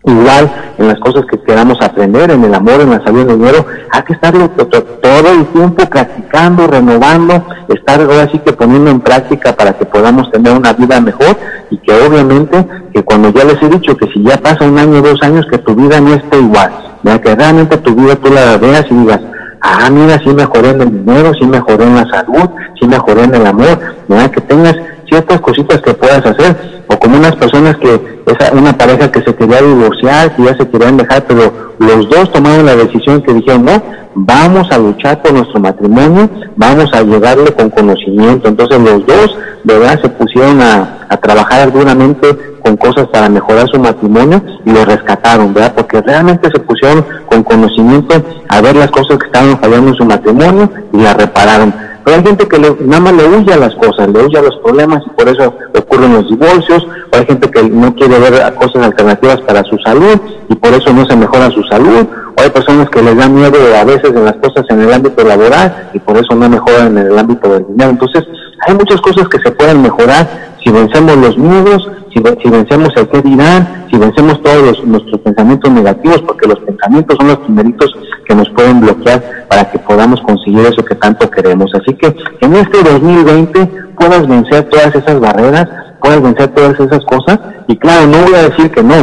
Igual 0.03 0.51
en 0.77 0.87
las 0.87 0.99
cosas 0.99 1.23
que 1.31 1.41
queramos 1.43 1.77
aprender, 1.81 2.31
en 2.31 2.43
el 2.43 2.53
amor, 2.53 2.81
en 2.81 2.89
la 2.89 3.03
salud, 3.03 3.29
en 3.29 3.39
dinero, 3.39 3.65
hay 3.91 4.01
que 4.01 4.13
estarlo 4.13 4.49
todo 4.49 5.31
el 5.31 5.45
tiempo 5.47 5.85
practicando, 5.85 6.67
renovando, 6.67 7.45
estar 7.69 8.01
ahora 8.01 8.29
sí 8.31 8.39
que 8.39 8.51
poniendo 8.51 8.91
en 8.91 8.99
práctica 8.99 9.53
para 9.53 9.71
que 9.71 9.85
podamos 9.85 10.29
tener 10.31 10.51
una 10.51 10.73
vida 10.73 10.99
mejor 10.99 11.37
y 11.69 11.77
que 11.77 11.93
obviamente 11.93 12.65
que 12.93 13.03
cuando 13.03 13.29
ya 13.29 13.45
les 13.45 13.61
he 13.61 13.69
dicho 13.69 13.95
que 13.95 14.07
si 14.07 14.21
ya 14.21 14.37
pasa 14.37 14.65
un 14.65 14.77
año, 14.77 15.01
dos 15.01 15.21
años, 15.21 15.45
que 15.49 15.59
tu 15.59 15.75
vida 15.75 16.01
no 16.01 16.13
esté 16.13 16.39
igual, 16.39 16.88
que 17.03 17.35
realmente 17.35 17.77
tu 17.77 17.95
vida 17.95 18.15
tú 18.15 18.31
la 18.31 18.57
veas 18.57 18.85
y 18.89 18.93
digas, 18.93 19.19
ah, 19.61 19.89
mira, 19.89 20.19
sí 20.19 20.29
mejoré 20.29 20.69
en 20.69 20.81
el 20.81 21.05
dinero, 21.05 21.31
sí 21.39 21.45
mejoré 21.45 21.83
en 21.83 21.95
la 21.95 22.09
salud, 22.09 22.49
sí 22.79 22.87
mejoré 22.87 23.23
en 23.23 23.35
el 23.35 23.45
amor, 23.45 23.79
¿verdad? 24.07 24.31
que 24.31 24.41
tengas 24.41 24.75
ciertas 25.07 25.41
cositas 25.41 25.81
que 25.81 25.93
puedas 25.93 26.25
hacer, 26.25 26.83
o 26.87 26.97
como 26.99 27.17
unas 27.17 27.35
personas 27.35 27.77
que, 27.77 28.21
esa, 28.27 28.53
una 28.53 28.73
pareja 28.73 29.11
que 29.11 29.21
se 29.21 29.33
quería 29.33 29.61
divorciar, 29.61 30.35
que 30.35 30.43
ya 30.43 30.55
se 30.55 30.67
querían 30.67 30.97
dejar, 30.97 31.25
pero 31.25 31.73
los 31.79 32.09
dos 32.09 32.31
tomaron 32.31 32.65
la 32.65 32.75
decisión 32.75 33.21
que 33.21 33.33
dijeron, 33.33 33.65
no, 33.65 33.81
vamos 34.25 34.69
a 34.71 34.77
luchar 34.77 35.21
por 35.21 35.33
nuestro 35.33 35.59
matrimonio, 35.59 36.29
vamos 36.55 36.91
a 36.93 37.01
llegarle 37.03 37.53
con 37.53 37.69
conocimiento. 37.69 38.47
Entonces 38.47 38.79
los 38.79 39.05
dos, 39.05 39.37
verdad, 39.63 40.01
se 40.01 40.09
pusieron 40.09 40.61
a, 40.61 41.05
a 41.09 41.17
trabajar 41.17 41.71
duramente 41.71 42.27
con 42.61 42.75
cosas 42.77 43.07
para 43.07 43.29
mejorar 43.29 43.67
su 43.69 43.79
matrimonio 43.79 44.41
y 44.65 44.71
lo 44.71 44.83
rescataron, 44.85 45.53
¿verdad? 45.53 45.73
Porque 45.75 46.01
realmente 46.01 46.49
se 46.51 46.59
pusieron 46.59 47.05
con 47.27 47.43
conocimiento 47.43 48.15
a 48.49 48.61
ver 48.61 48.75
las 48.75 48.91
cosas 48.91 49.17
que 49.17 49.25
estaban 49.27 49.57
fallando 49.59 49.91
en 49.91 49.95
su 49.95 50.05
matrimonio 50.05 50.69
y 50.93 50.97
las 50.97 51.15
repararon 51.15 51.73
hay 52.13 52.23
gente 52.23 52.47
que 52.47 52.59
nada 52.59 52.99
más 52.99 53.13
le 53.13 53.27
huye 53.27 53.53
a 53.53 53.57
las 53.57 53.75
cosas, 53.75 54.07
le 54.09 54.23
huye 54.23 54.37
a 54.37 54.41
los 54.41 54.55
problemas 54.57 55.03
y 55.05 55.09
por 55.11 55.27
eso 55.29 55.53
ocurren 55.77 56.13
los 56.13 56.29
divorcios. 56.29 56.87
O 57.11 57.15
hay 57.15 57.25
gente 57.25 57.49
que 57.49 57.63
no 57.63 57.93
quiere 57.95 58.19
ver 58.19 58.53
cosas 58.55 58.83
alternativas 58.83 59.41
para 59.41 59.63
su 59.63 59.77
salud 59.79 60.19
y 60.49 60.55
por 60.55 60.73
eso 60.73 60.91
no 60.91 61.05
se 61.05 61.15
mejora 61.15 61.49
su 61.51 61.63
salud. 61.63 62.07
O 62.37 62.41
hay 62.41 62.49
personas 62.49 62.89
que 62.89 63.01
les 63.01 63.15
da 63.15 63.29
miedo 63.29 63.57
a 63.79 63.83
veces 63.85 64.11
en 64.13 64.25
las 64.25 64.35
cosas 64.35 64.65
en 64.69 64.81
el 64.81 64.91
ámbito 64.91 65.23
laboral 65.23 65.89
y 65.93 65.99
por 65.99 66.17
eso 66.17 66.35
no 66.35 66.49
mejoran 66.49 66.97
en 66.97 67.07
el 67.07 67.17
ámbito 67.17 67.53
del 67.53 67.67
dinero. 67.67 67.91
Entonces, 67.91 68.25
hay 68.67 68.73
muchas 68.73 68.99
cosas 69.01 69.27
que 69.29 69.39
se 69.39 69.51
pueden 69.51 69.81
mejorar 69.81 70.49
si 70.63 70.71
vencemos 70.71 71.15
los 71.17 71.37
miedos, 71.37 71.89
si, 72.13 72.49
vencemos 72.49 72.89
el 72.97 73.07
qué 73.07 73.21
dirán, 73.21 73.85
si 73.89 73.97
vencemos 73.97 74.41
todos 74.41 74.83
nuestros 74.85 75.21
pensamientos 75.21 75.71
negativos, 75.71 76.21
porque 76.23 76.47
los 76.47 76.59
pensamientos 76.59 77.17
son 77.17 77.27
los 77.27 77.37
primeritos 77.37 77.91
que 78.27 78.35
nos 78.35 78.49
pueden 78.49 78.81
bloquear 78.81 79.47
para 79.47 79.69
que 79.69 79.79
podamos 79.79 80.19
conseguir 80.21 80.65
eso 80.65 80.83
que 80.83 80.95
tanto 80.95 81.29
queremos. 81.29 81.71
Así 81.75 81.93
que 81.93 82.15
en 82.41 82.55
este 82.55 82.83
2020 82.83 83.65
puedas 83.97 84.27
vencer 84.27 84.67
todas 84.69 84.93
esas 84.95 85.19
barreras, 85.19 85.67
puedas 86.01 86.21
vencer 86.21 86.47
todas 86.49 86.79
esas 86.79 87.05
cosas, 87.05 87.39
y 87.67 87.77
claro, 87.77 88.07
no 88.07 88.17
voy 88.23 88.33
a 88.33 88.49
decir 88.49 88.71
que 88.71 88.83
no, 88.83 88.95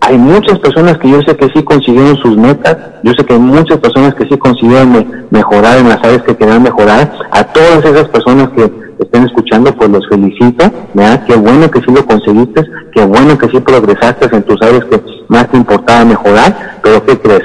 hay 0.00 0.18
muchas 0.18 0.58
personas 0.58 0.98
que 0.98 1.10
yo 1.10 1.20
sé 1.22 1.36
que 1.36 1.48
sí 1.48 1.62
consiguieron 1.64 2.16
sus 2.18 2.36
metas, 2.36 2.76
yo 3.02 3.12
sé 3.12 3.24
que 3.24 3.34
hay 3.34 3.40
muchas 3.40 3.78
personas 3.78 4.14
que 4.14 4.26
sí 4.26 4.36
consiguieron 4.38 5.26
mejorar 5.30 5.78
en 5.78 5.88
las 5.88 6.02
áreas 6.04 6.22
que 6.22 6.36
querían 6.36 6.62
mejorar, 6.62 7.12
a 7.30 7.44
todas 7.44 7.84
esas 7.84 8.08
personas 8.08 8.48
que 8.50 8.70
estén 8.98 9.24
escuchando, 9.24 9.72
pues 9.74 9.90
los 9.90 10.08
felicito, 10.08 10.70
¿verdad? 10.94 11.24
Qué 11.26 11.36
bueno 11.36 11.70
que 11.70 11.80
sí 11.80 11.90
lo 11.92 12.04
conseguiste, 12.06 12.62
qué 12.94 13.04
bueno 13.04 13.36
que 13.36 13.48
sí 13.48 13.60
progresaste 13.60 14.34
en 14.34 14.42
tus 14.42 14.60
áreas 14.62 14.84
que 14.84 15.00
más 15.28 15.48
te 15.50 15.56
importaba 15.56 16.04
mejorar, 16.04 16.78
pero 16.82 17.04
¿qué 17.04 17.18
crees? 17.18 17.44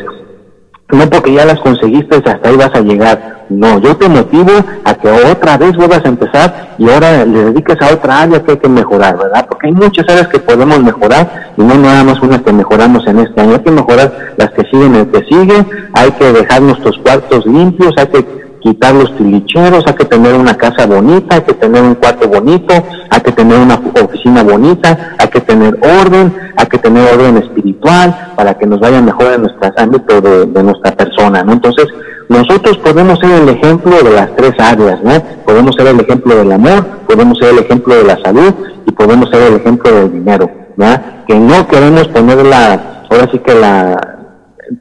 No 0.91 1.09
porque 1.09 1.33
ya 1.33 1.45
las 1.45 1.59
conseguiste, 1.61 2.15
hasta 2.17 2.49
ahí 2.49 2.57
vas 2.57 2.73
a 2.75 2.81
llegar. 2.81 3.40
No, 3.51 3.79
yo 3.79 3.97
te 3.97 4.07
motivo 4.07 4.51
a 4.85 4.93
que 4.93 5.09
otra 5.09 5.57
vez 5.57 5.75
vuelvas 5.75 6.05
a 6.05 6.07
empezar 6.07 6.75
y 6.77 6.89
ahora 6.89 7.25
le 7.25 7.45
dediques 7.45 7.81
a 7.81 7.93
otra 7.93 8.21
área 8.21 8.41
que 8.41 8.51
hay 8.51 8.57
que 8.57 8.69
mejorar, 8.69 9.17
¿verdad? 9.17 9.45
Porque 9.47 9.67
hay 9.67 9.73
muchas 9.73 10.07
áreas 10.07 10.29
que 10.29 10.39
podemos 10.39 10.81
mejorar 10.81 11.51
y 11.57 11.61
no 11.61 11.75
nada 11.75 12.03
más 12.03 12.21
unas 12.21 12.41
que 12.43 12.53
mejoramos 12.53 13.05
en 13.07 13.19
este 13.19 13.41
año. 13.41 13.55
Hay 13.55 13.59
que 13.59 13.71
mejorar 13.71 14.33
las 14.37 14.51
que 14.51 14.63
siguen, 14.63 14.95
el 14.95 15.07
que 15.11 15.23
sigue, 15.25 15.65
hay 15.93 16.11
que 16.11 16.31
dejar 16.31 16.61
nuestros 16.61 16.97
cuartos 16.99 17.45
limpios, 17.45 17.93
hay 17.97 18.07
que 18.07 18.41
quitar 18.61 18.93
los 18.93 19.15
tilicheros, 19.17 19.83
hay 19.85 19.95
que 19.95 20.05
tener 20.05 20.33
una 20.33 20.55
casa 20.55 20.85
bonita, 20.85 21.35
hay 21.35 21.41
que 21.41 21.53
tener 21.53 21.81
un 21.81 21.95
cuarto 21.95 22.29
bonito, 22.29 22.73
hay 23.09 23.21
que 23.21 23.31
tener 23.33 23.59
una 23.59 23.75
oficina 24.01 24.43
bonita, 24.43 25.15
hay 25.17 25.27
que 25.27 25.41
tener 25.41 25.77
orden, 26.01 26.33
hay 26.55 26.65
que 26.67 26.77
tener 26.77 27.13
orden 27.13 27.37
espiritual 27.37 28.31
para 28.35 28.53
que 28.53 28.65
nos 28.65 28.79
vaya 28.79 29.01
mejor 29.01 29.33
en 29.33 29.41
nuestro 29.41 29.73
ámbito 29.75 30.21
de, 30.21 30.45
de 30.45 30.63
nuestra 30.63 30.91
persona, 30.91 31.43
¿no? 31.43 31.53
Entonces, 31.53 31.87
nosotros 32.31 32.77
podemos 32.77 33.19
ser 33.19 33.31
el 33.31 33.49
ejemplo 33.49 33.91
de 34.01 34.11
las 34.11 34.33
tres 34.37 34.53
áreas, 34.57 35.03
¿no? 35.03 35.21
Podemos 35.45 35.75
ser 35.75 35.87
el 35.87 35.99
ejemplo 35.99 36.33
del 36.33 36.51
amor, 36.53 36.85
podemos 37.05 37.37
ser 37.37 37.49
el 37.49 37.59
ejemplo 37.59 37.93
de 37.93 38.05
la 38.05 38.17
salud 38.21 38.53
y 38.85 38.91
podemos 38.93 39.29
ser 39.29 39.41
el 39.51 39.55
ejemplo 39.55 39.91
del 39.91 40.13
dinero, 40.13 40.49
¿no? 40.77 40.87
Que 41.27 41.37
no 41.37 41.67
queremos 41.67 42.07
poner 42.07 42.45
la, 42.45 43.03
ahora 43.09 43.27
sí 43.29 43.37
que 43.39 43.53
la, 43.53 44.21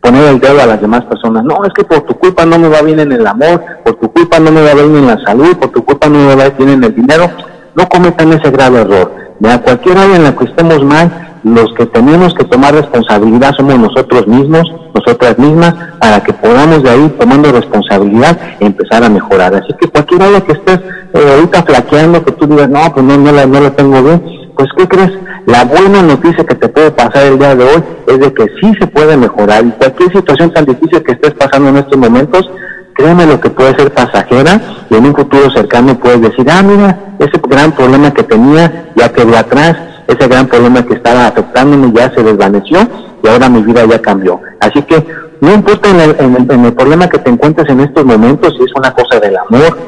poner 0.00 0.28
el 0.28 0.38
dedo 0.38 0.60
a 0.60 0.66
las 0.66 0.80
demás 0.80 1.04
personas. 1.06 1.42
No, 1.42 1.64
es 1.64 1.72
que 1.74 1.82
por 1.82 2.02
tu 2.02 2.14
culpa 2.14 2.46
no 2.46 2.56
me 2.56 2.68
va 2.68 2.82
bien 2.82 3.00
en 3.00 3.10
el 3.10 3.26
amor, 3.26 3.60
por 3.84 3.96
tu 3.96 4.12
culpa 4.12 4.38
no 4.38 4.52
me 4.52 4.62
va 4.62 4.72
bien 4.74 4.94
en 4.94 5.06
la 5.08 5.18
salud, 5.24 5.56
por 5.56 5.70
tu 5.70 5.84
culpa 5.84 6.08
no 6.08 6.18
me 6.18 6.36
va 6.36 6.50
bien 6.50 6.68
en 6.68 6.84
el 6.84 6.94
dinero. 6.94 7.28
No 7.74 7.88
cometan 7.88 8.32
ese 8.32 8.50
grave 8.52 8.82
error. 8.82 9.12
a 9.44 9.58
Cualquier 9.58 9.98
área 9.98 10.16
en 10.16 10.22
la 10.22 10.36
que 10.36 10.44
estemos 10.44 10.84
mal, 10.84 11.29
los 11.42 11.72
que 11.74 11.86
tenemos 11.86 12.34
que 12.34 12.44
tomar 12.44 12.74
responsabilidad 12.74 13.54
somos 13.56 13.78
nosotros 13.78 14.26
mismos, 14.26 14.64
nosotras 14.94 15.38
mismas, 15.38 15.74
para 15.98 16.22
que 16.22 16.32
podamos 16.32 16.82
de 16.82 16.90
ahí, 16.90 17.14
tomando 17.18 17.52
responsabilidad, 17.52 18.38
empezar 18.60 19.04
a 19.04 19.08
mejorar. 19.08 19.54
Así 19.54 19.72
que 19.80 19.88
cualquier 19.88 20.22
área 20.22 20.40
que 20.40 20.52
estés 20.52 20.80
eh, 21.14 21.34
ahorita 21.34 21.62
flaqueando, 21.62 22.24
que 22.24 22.32
tú 22.32 22.46
digas, 22.46 22.68
no, 22.68 22.92
pues 22.92 23.04
no, 23.04 23.16
no 23.16 23.32
la, 23.32 23.46
no 23.46 23.60
la 23.60 23.70
tengo 23.70 24.02
bien, 24.02 24.22
pues 24.56 24.68
¿qué 24.76 24.86
crees? 24.88 25.12
La 25.46 25.64
buena 25.64 26.02
noticia 26.02 26.44
que 26.44 26.54
te 26.54 26.68
puede 26.68 26.90
pasar 26.90 27.24
el 27.24 27.38
día 27.38 27.56
de 27.56 27.64
hoy 27.64 27.82
es 28.06 28.20
de 28.20 28.32
que 28.34 28.44
sí 28.60 28.72
se 28.78 28.86
puede 28.86 29.16
mejorar 29.16 29.64
y 29.64 29.70
cualquier 29.70 30.12
situación 30.12 30.52
tan 30.52 30.66
difícil 30.66 31.02
que 31.02 31.12
estés 31.12 31.32
pasando 31.32 31.70
en 31.70 31.78
estos 31.78 31.96
momentos, 31.96 32.50
créeme 32.94 33.26
lo 33.26 33.40
que 33.40 33.48
puede 33.48 33.74
ser 33.74 33.92
pasajera 33.92 34.60
y 34.90 34.94
en 34.94 35.06
un 35.06 35.14
futuro 35.14 35.50
cercano 35.50 35.98
puedes 35.98 36.20
decir, 36.20 36.46
ah, 36.50 36.62
mira, 36.62 36.98
ese 37.18 37.40
gran 37.48 37.72
problema 37.72 38.12
que 38.12 38.22
tenía 38.22 38.90
ya 38.94 39.10
quedó 39.10 39.36
atrás, 39.36 39.76
ese 40.12 40.28
gran 40.28 40.46
problema 40.46 40.84
que 40.84 40.94
estaba 40.94 41.26
afectándome 41.26 41.92
ya 41.94 42.10
se 42.10 42.22
desvaneció 42.22 42.78
y 43.22 43.28
ahora 43.28 43.48
mi 43.48 43.62
vida 43.62 43.84
ya 43.86 44.00
cambió. 44.00 44.40
Así 44.60 44.82
que 44.82 45.04
no 45.40 45.52
importa 45.52 45.88
en 45.88 46.00
el, 46.00 46.50
en 46.50 46.64
el 46.64 46.72
problema 46.74 47.08
que 47.08 47.18
te 47.18 47.30
encuentres 47.30 47.68
en 47.70 47.80
estos 47.80 48.04
momentos, 48.04 48.54
si 48.58 48.64
es 48.64 48.72
una 48.74 48.92
cosa 48.92 49.20
del 49.20 49.36
amor, 49.36 49.78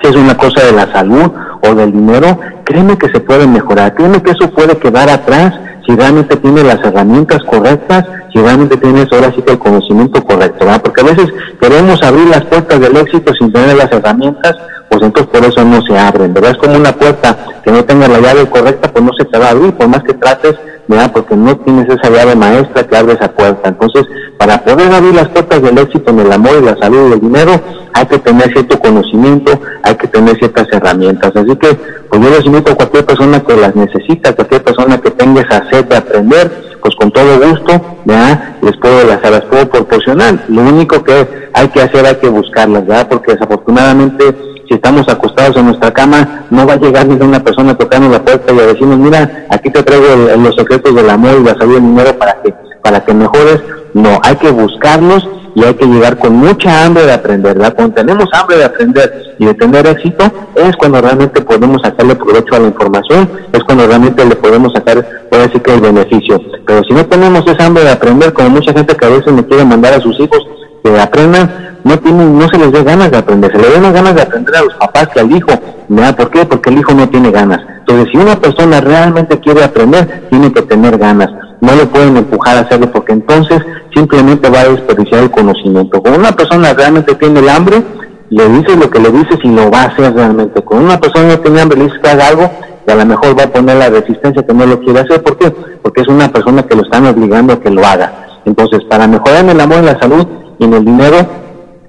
si 0.00 0.08
es 0.08 0.16
una 0.16 0.36
cosa 0.36 0.64
de 0.64 0.72
la 0.72 0.90
salud 0.92 1.30
o 1.62 1.74
del 1.74 1.92
dinero, 1.92 2.38
créeme 2.64 2.96
que 2.96 3.08
se 3.08 3.20
puede 3.20 3.46
mejorar, 3.46 3.94
créeme 3.94 4.22
que 4.22 4.30
eso 4.30 4.50
puede 4.50 4.76
quedar 4.76 5.08
atrás 5.08 5.54
si 5.86 5.96
realmente 5.96 6.36
tienes 6.36 6.64
las 6.64 6.84
herramientas 6.84 7.42
correctas, 7.44 8.04
si 8.32 8.38
realmente 8.38 8.76
tienes 8.76 9.06
ahora 9.12 9.32
sí 9.34 9.42
que 9.42 9.52
el 9.52 9.58
conocimiento 9.58 10.22
correcto, 10.24 10.64
¿verdad? 10.64 10.82
Porque 10.82 11.00
a 11.00 11.04
veces 11.04 11.32
queremos 11.60 12.02
abrir 12.02 12.28
las 12.28 12.44
puertas 12.44 12.80
del 12.80 12.96
éxito 12.96 13.32
sin 13.34 13.52
tener 13.52 13.76
las 13.76 13.90
herramientas, 13.90 14.56
pues 14.88 15.02
entonces 15.02 15.30
por 15.32 15.48
eso 15.48 15.64
no 15.64 15.82
se 15.82 15.98
abren, 15.98 16.34
¿verdad? 16.34 16.52
Es 16.52 16.58
como 16.58 16.76
una 16.76 16.92
puerta 16.92 17.36
que 17.62 17.70
no 17.70 17.84
tenga 17.84 18.08
la 18.08 18.20
llave 18.20 18.46
correcta, 18.46 18.90
pues 18.92 19.04
no 19.04 19.12
se 19.18 19.24
te 19.24 19.38
va 19.38 19.46
a 19.46 19.50
abrir, 19.50 19.72
por 19.74 19.88
más 19.88 20.02
que 20.02 20.14
trates, 20.14 20.56
¿verdad? 20.86 21.12
Porque 21.12 21.36
no 21.36 21.56
tienes 21.58 21.88
esa 21.88 22.10
llave 22.10 22.34
maestra 22.34 22.86
que 22.86 22.96
abre 22.96 23.12
esa 23.12 23.30
puerta. 23.30 23.68
Entonces, 23.68 24.06
para 24.38 24.64
poder 24.64 24.92
abrir 24.92 25.14
las 25.14 25.28
puertas 25.28 25.60
del 25.62 25.78
éxito 25.78 26.10
en 26.10 26.20
el 26.20 26.32
amor 26.32 26.52
y 26.60 26.64
la 26.64 26.76
salud 26.76 27.10
y 27.10 27.12
el 27.12 27.20
dinero, 27.20 27.60
hay 27.92 28.06
que 28.06 28.18
tener 28.18 28.50
cierto 28.52 28.78
conocimiento, 28.78 29.60
hay 29.82 29.94
que 29.96 30.06
tener 30.06 30.36
ciertas 30.38 30.66
herramientas. 30.72 31.32
Así 31.34 31.56
que, 31.56 31.74
pues 32.08 32.22
yo 32.22 32.30
les 32.30 32.46
invito 32.46 32.72
a 32.72 32.74
cualquier 32.76 33.04
persona 33.04 33.40
que 33.40 33.56
las 33.56 33.76
necesita, 33.76 34.34
cualquier 34.34 34.62
persona 34.62 34.98
que 34.98 35.10
tenga 35.10 35.42
esa 35.42 35.68
sed 35.68 35.84
de 35.84 35.96
aprender, 35.96 36.77
pues 36.82 36.94
con 36.96 37.10
todo 37.10 37.38
gusto, 37.38 37.80
¿verdad? 38.04 38.56
Les 38.62 38.76
puedo, 38.76 39.04
las, 39.04 39.22
las 39.22 39.44
puedo 39.44 39.68
proporcionar. 39.68 40.44
Lo 40.48 40.62
único 40.62 41.02
que 41.02 41.48
hay 41.52 41.68
que 41.68 41.82
hacer, 41.82 42.06
hay 42.06 42.16
que 42.16 42.28
buscarlas, 42.28 42.86
¿verdad? 42.86 43.08
Porque 43.08 43.32
desafortunadamente, 43.32 44.34
si 44.68 44.74
estamos 44.74 45.08
acostados 45.08 45.56
en 45.56 45.66
nuestra 45.66 45.92
cama, 45.92 46.46
no 46.50 46.66
va 46.66 46.74
a 46.74 46.78
llegar 46.78 47.06
ninguna 47.06 47.42
persona 47.42 47.76
tocando 47.76 48.08
la 48.08 48.22
puerta 48.22 48.52
y 48.52 48.58
a 48.58 48.66
decirnos, 48.66 48.98
mira, 48.98 49.46
aquí 49.50 49.70
te 49.70 49.82
traigo 49.82 50.06
los 50.36 50.54
secretos 50.54 50.94
del 50.94 51.10
amor 51.10 51.36
y 51.40 51.44
la 51.44 51.54
salud 51.56 51.74
del 51.74 51.82
dinero 51.82 52.18
para 52.18 52.42
que, 52.42 52.54
para 52.82 53.04
que 53.04 53.14
mejores. 53.14 53.60
No, 53.94 54.20
hay 54.22 54.36
que 54.36 54.50
buscarlos 54.50 55.26
y 55.54 55.64
hay 55.64 55.74
que 55.74 55.86
llegar 55.86 56.18
con 56.18 56.34
mucha 56.34 56.84
hambre 56.84 57.04
de 57.04 57.12
aprender, 57.12 57.56
¿verdad? 57.56 57.74
Cuando 57.74 57.94
tenemos 57.94 58.28
hambre 58.32 58.58
de 58.58 58.64
aprender 58.64 59.34
y 59.38 59.46
de 59.46 59.54
tener 59.54 59.86
éxito, 59.86 60.24
es 60.54 60.76
cuando 60.76 61.00
realmente 61.00 61.40
podemos 61.40 61.82
sacarle 61.82 62.14
provecho 62.14 62.54
a 62.54 62.60
la 62.60 62.68
información, 62.68 63.28
es 63.52 63.64
cuando 63.64 63.86
realmente 63.86 64.24
le 64.24 64.36
podemos 64.36 64.72
sacar, 64.72 65.04
decir 65.42 65.62
que 65.62 65.74
el 65.74 65.80
beneficio. 65.80 66.40
Pero 66.66 66.82
si 66.84 66.94
no 66.94 67.06
tenemos 67.06 67.46
esa 67.46 67.66
hambre 67.66 67.84
de 67.84 67.90
aprender, 67.90 68.32
como 68.32 68.50
mucha 68.50 68.72
gente 68.72 68.96
que 68.96 69.06
a 69.06 69.10
veces 69.10 69.32
me 69.32 69.44
quiere 69.46 69.64
mandar 69.64 69.94
a 69.94 70.00
sus 70.00 70.18
hijos 70.20 70.40
que 70.82 70.98
aprendan, 71.00 71.78
no 71.84 71.98
tienen, 71.98 72.38
no 72.38 72.48
se 72.48 72.58
les 72.58 72.72
dé 72.72 72.82
ganas 72.82 73.10
de 73.10 73.18
aprender, 73.18 73.50
se 73.52 73.58
le 73.58 73.70
den 73.70 73.92
ganas 73.92 74.14
de 74.14 74.22
aprender 74.22 74.56
a 74.56 74.62
los 74.62 74.74
papás 74.74 75.08
que 75.08 75.20
al 75.20 75.32
hijo, 75.32 75.52
¿verdad? 75.88 76.16
¿Por 76.16 76.30
qué? 76.30 76.44
Porque 76.44 76.70
el 76.70 76.78
hijo 76.78 76.92
no 76.92 77.08
tiene 77.08 77.30
ganas. 77.30 77.60
Entonces, 77.80 78.08
si 78.12 78.18
una 78.18 78.38
persona 78.38 78.80
realmente 78.80 79.38
quiere 79.38 79.64
aprender, 79.64 80.26
tiene 80.30 80.52
que 80.52 80.62
tener 80.62 80.98
ganas 80.98 81.30
no 81.60 81.74
le 81.74 81.86
pueden 81.86 82.16
empujar 82.16 82.56
a 82.56 82.60
hacerlo 82.60 82.90
porque 82.92 83.12
entonces 83.12 83.60
simplemente 83.94 84.48
va 84.48 84.60
a 84.60 84.68
desperdiciar 84.68 85.24
el 85.24 85.30
conocimiento. 85.30 86.00
Cuando 86.00 86.20
una 86.20 86.32
persona 86.32 86.72
realmente 86.72 87.14
tiene 87.14 87.40
el 87.40 87.48
hambre, 87.48 87.82
le 88.30 88.48
dices 88.48 88.76
lo 88.76 88.90
que 88.90 89.00
le 89.00 89.10
dices 89.10 89.38
y 89.42 89.48
lo 89.48 89.70
va 89.70 89.82
a 89.82 89.86
hacer 89.86 90.14
realmente. 90.14 90.60
Cuando 90.62 90.86
una 90.86 91.00
persona 91.00 91.28
no 91.28 91.38
tiene 91.40 91.60
hambre, 91.60 91.78
le 91.78 91.84
dices 91.84 92.00
que 92.02 92.08
haga 92.08 92.28
algo 92.28 92.50
a 92.92 92.96
lo 92.96 93.06
mejor 93.06 93.38
va 93.38 93.44
a 93.44 93.52
poner 93.52 93.76
la 93.76 93.90
resistencia 93.90 94.42
que 94.42 94.54
no 94.54 94.66
lo 94.66 94.80
quiere 94.80 95.00
hacer. 95.00 95.22
¿Por 95.22 95.36
qué? 95.38 95.50
Porque 95.50 96.02
es 96.02 96.08
una 96.08 96.28
persona 96.28 96.62
que 96.62 96.76
lo 96.76 96.82
están 96.82 97.06
obligando 97.06 97.54
a 97.54 97.60
que 97.60 97.70
lo 97.70 97.84
haga. 97.84 98.26
Entonces, 98.44 98.82
para 98.84 99.06
mejorar 99.06 99.44
en 99.44 99.50
el 99.50 99.60
amor, 99.60 99.78
en 99.78 99.86
la 99.86 99.98
salud 99.98 100.26
y 100.58 100.64
en 100.64 100.74
el 100.74 100.84
dinero, 100.84 101.16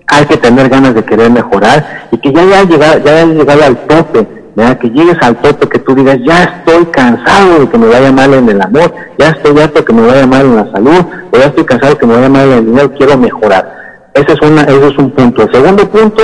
hay 0.07 0.25
que 0.25 0.37
tener 0.37 0.69
ganas 0.69 0.93
de 0.93 1.03
querer 1.03 1.29
mejorar 1.31 2.07
y 2.11 2.17
que 2.17 2.33
ya 2.33 2.41
haya 2.41 2.63
llegado, 2.63 2.99
ya 2.99 3.25
llegado 3.25 3.63
al 3.63 3.77
tope 3.87 4.39
que 4.79 4.89
llegues 4.89 5.17
al 5.21 5.37
tope, 5.37 5.67
que 5.67 5.79
tú 5.79 5.95
digas, 5.95 6.17
ya 6.25 6.43
estoy 6.43 6.85
cansado 6.87 7.59
de 7.59 7.69
que 7.69 7.77
me 7.77 7.87
vaya 7.87 8.11
mal 8.11 8.33
en 8.33 8.49
el 8.49 8.61
amor, 8.61 8.93
ya 9.17 9.29
estoy 9.29 9.57
harto 9.59 9.85
que 9.85 9.93
me 9.93 10.05
vaya 10.05 10.27
mal 10.27 10.45
en 10.45 10.55
la 10.55 10.71
salud, 10.71 11.05
o 11.31 11.37
ya 11.37 11.45
estoy 11.45 11.65
cansado 11.65 11.93
de 11.93 11.99
que 11.99 12.05
me 12.05 12.15
vaya 12.15 12.29
mal 12.29 12.47
en 12.47 12.53
el 12.53 12.65
dinero, 12.65 12.91
quiero 12.97 13.17
mejorar. 13.17 13.78
Ese 14.13 14.33
es, 14.33 14.41
una, 14.41 14.63
ese 14.63 14.87
es 14.87 14.97
un 14.97 15.11
punto. 15.11 15.43
El 15.43 15.51
segundo 15.51 15.87
punto 15.89 16.23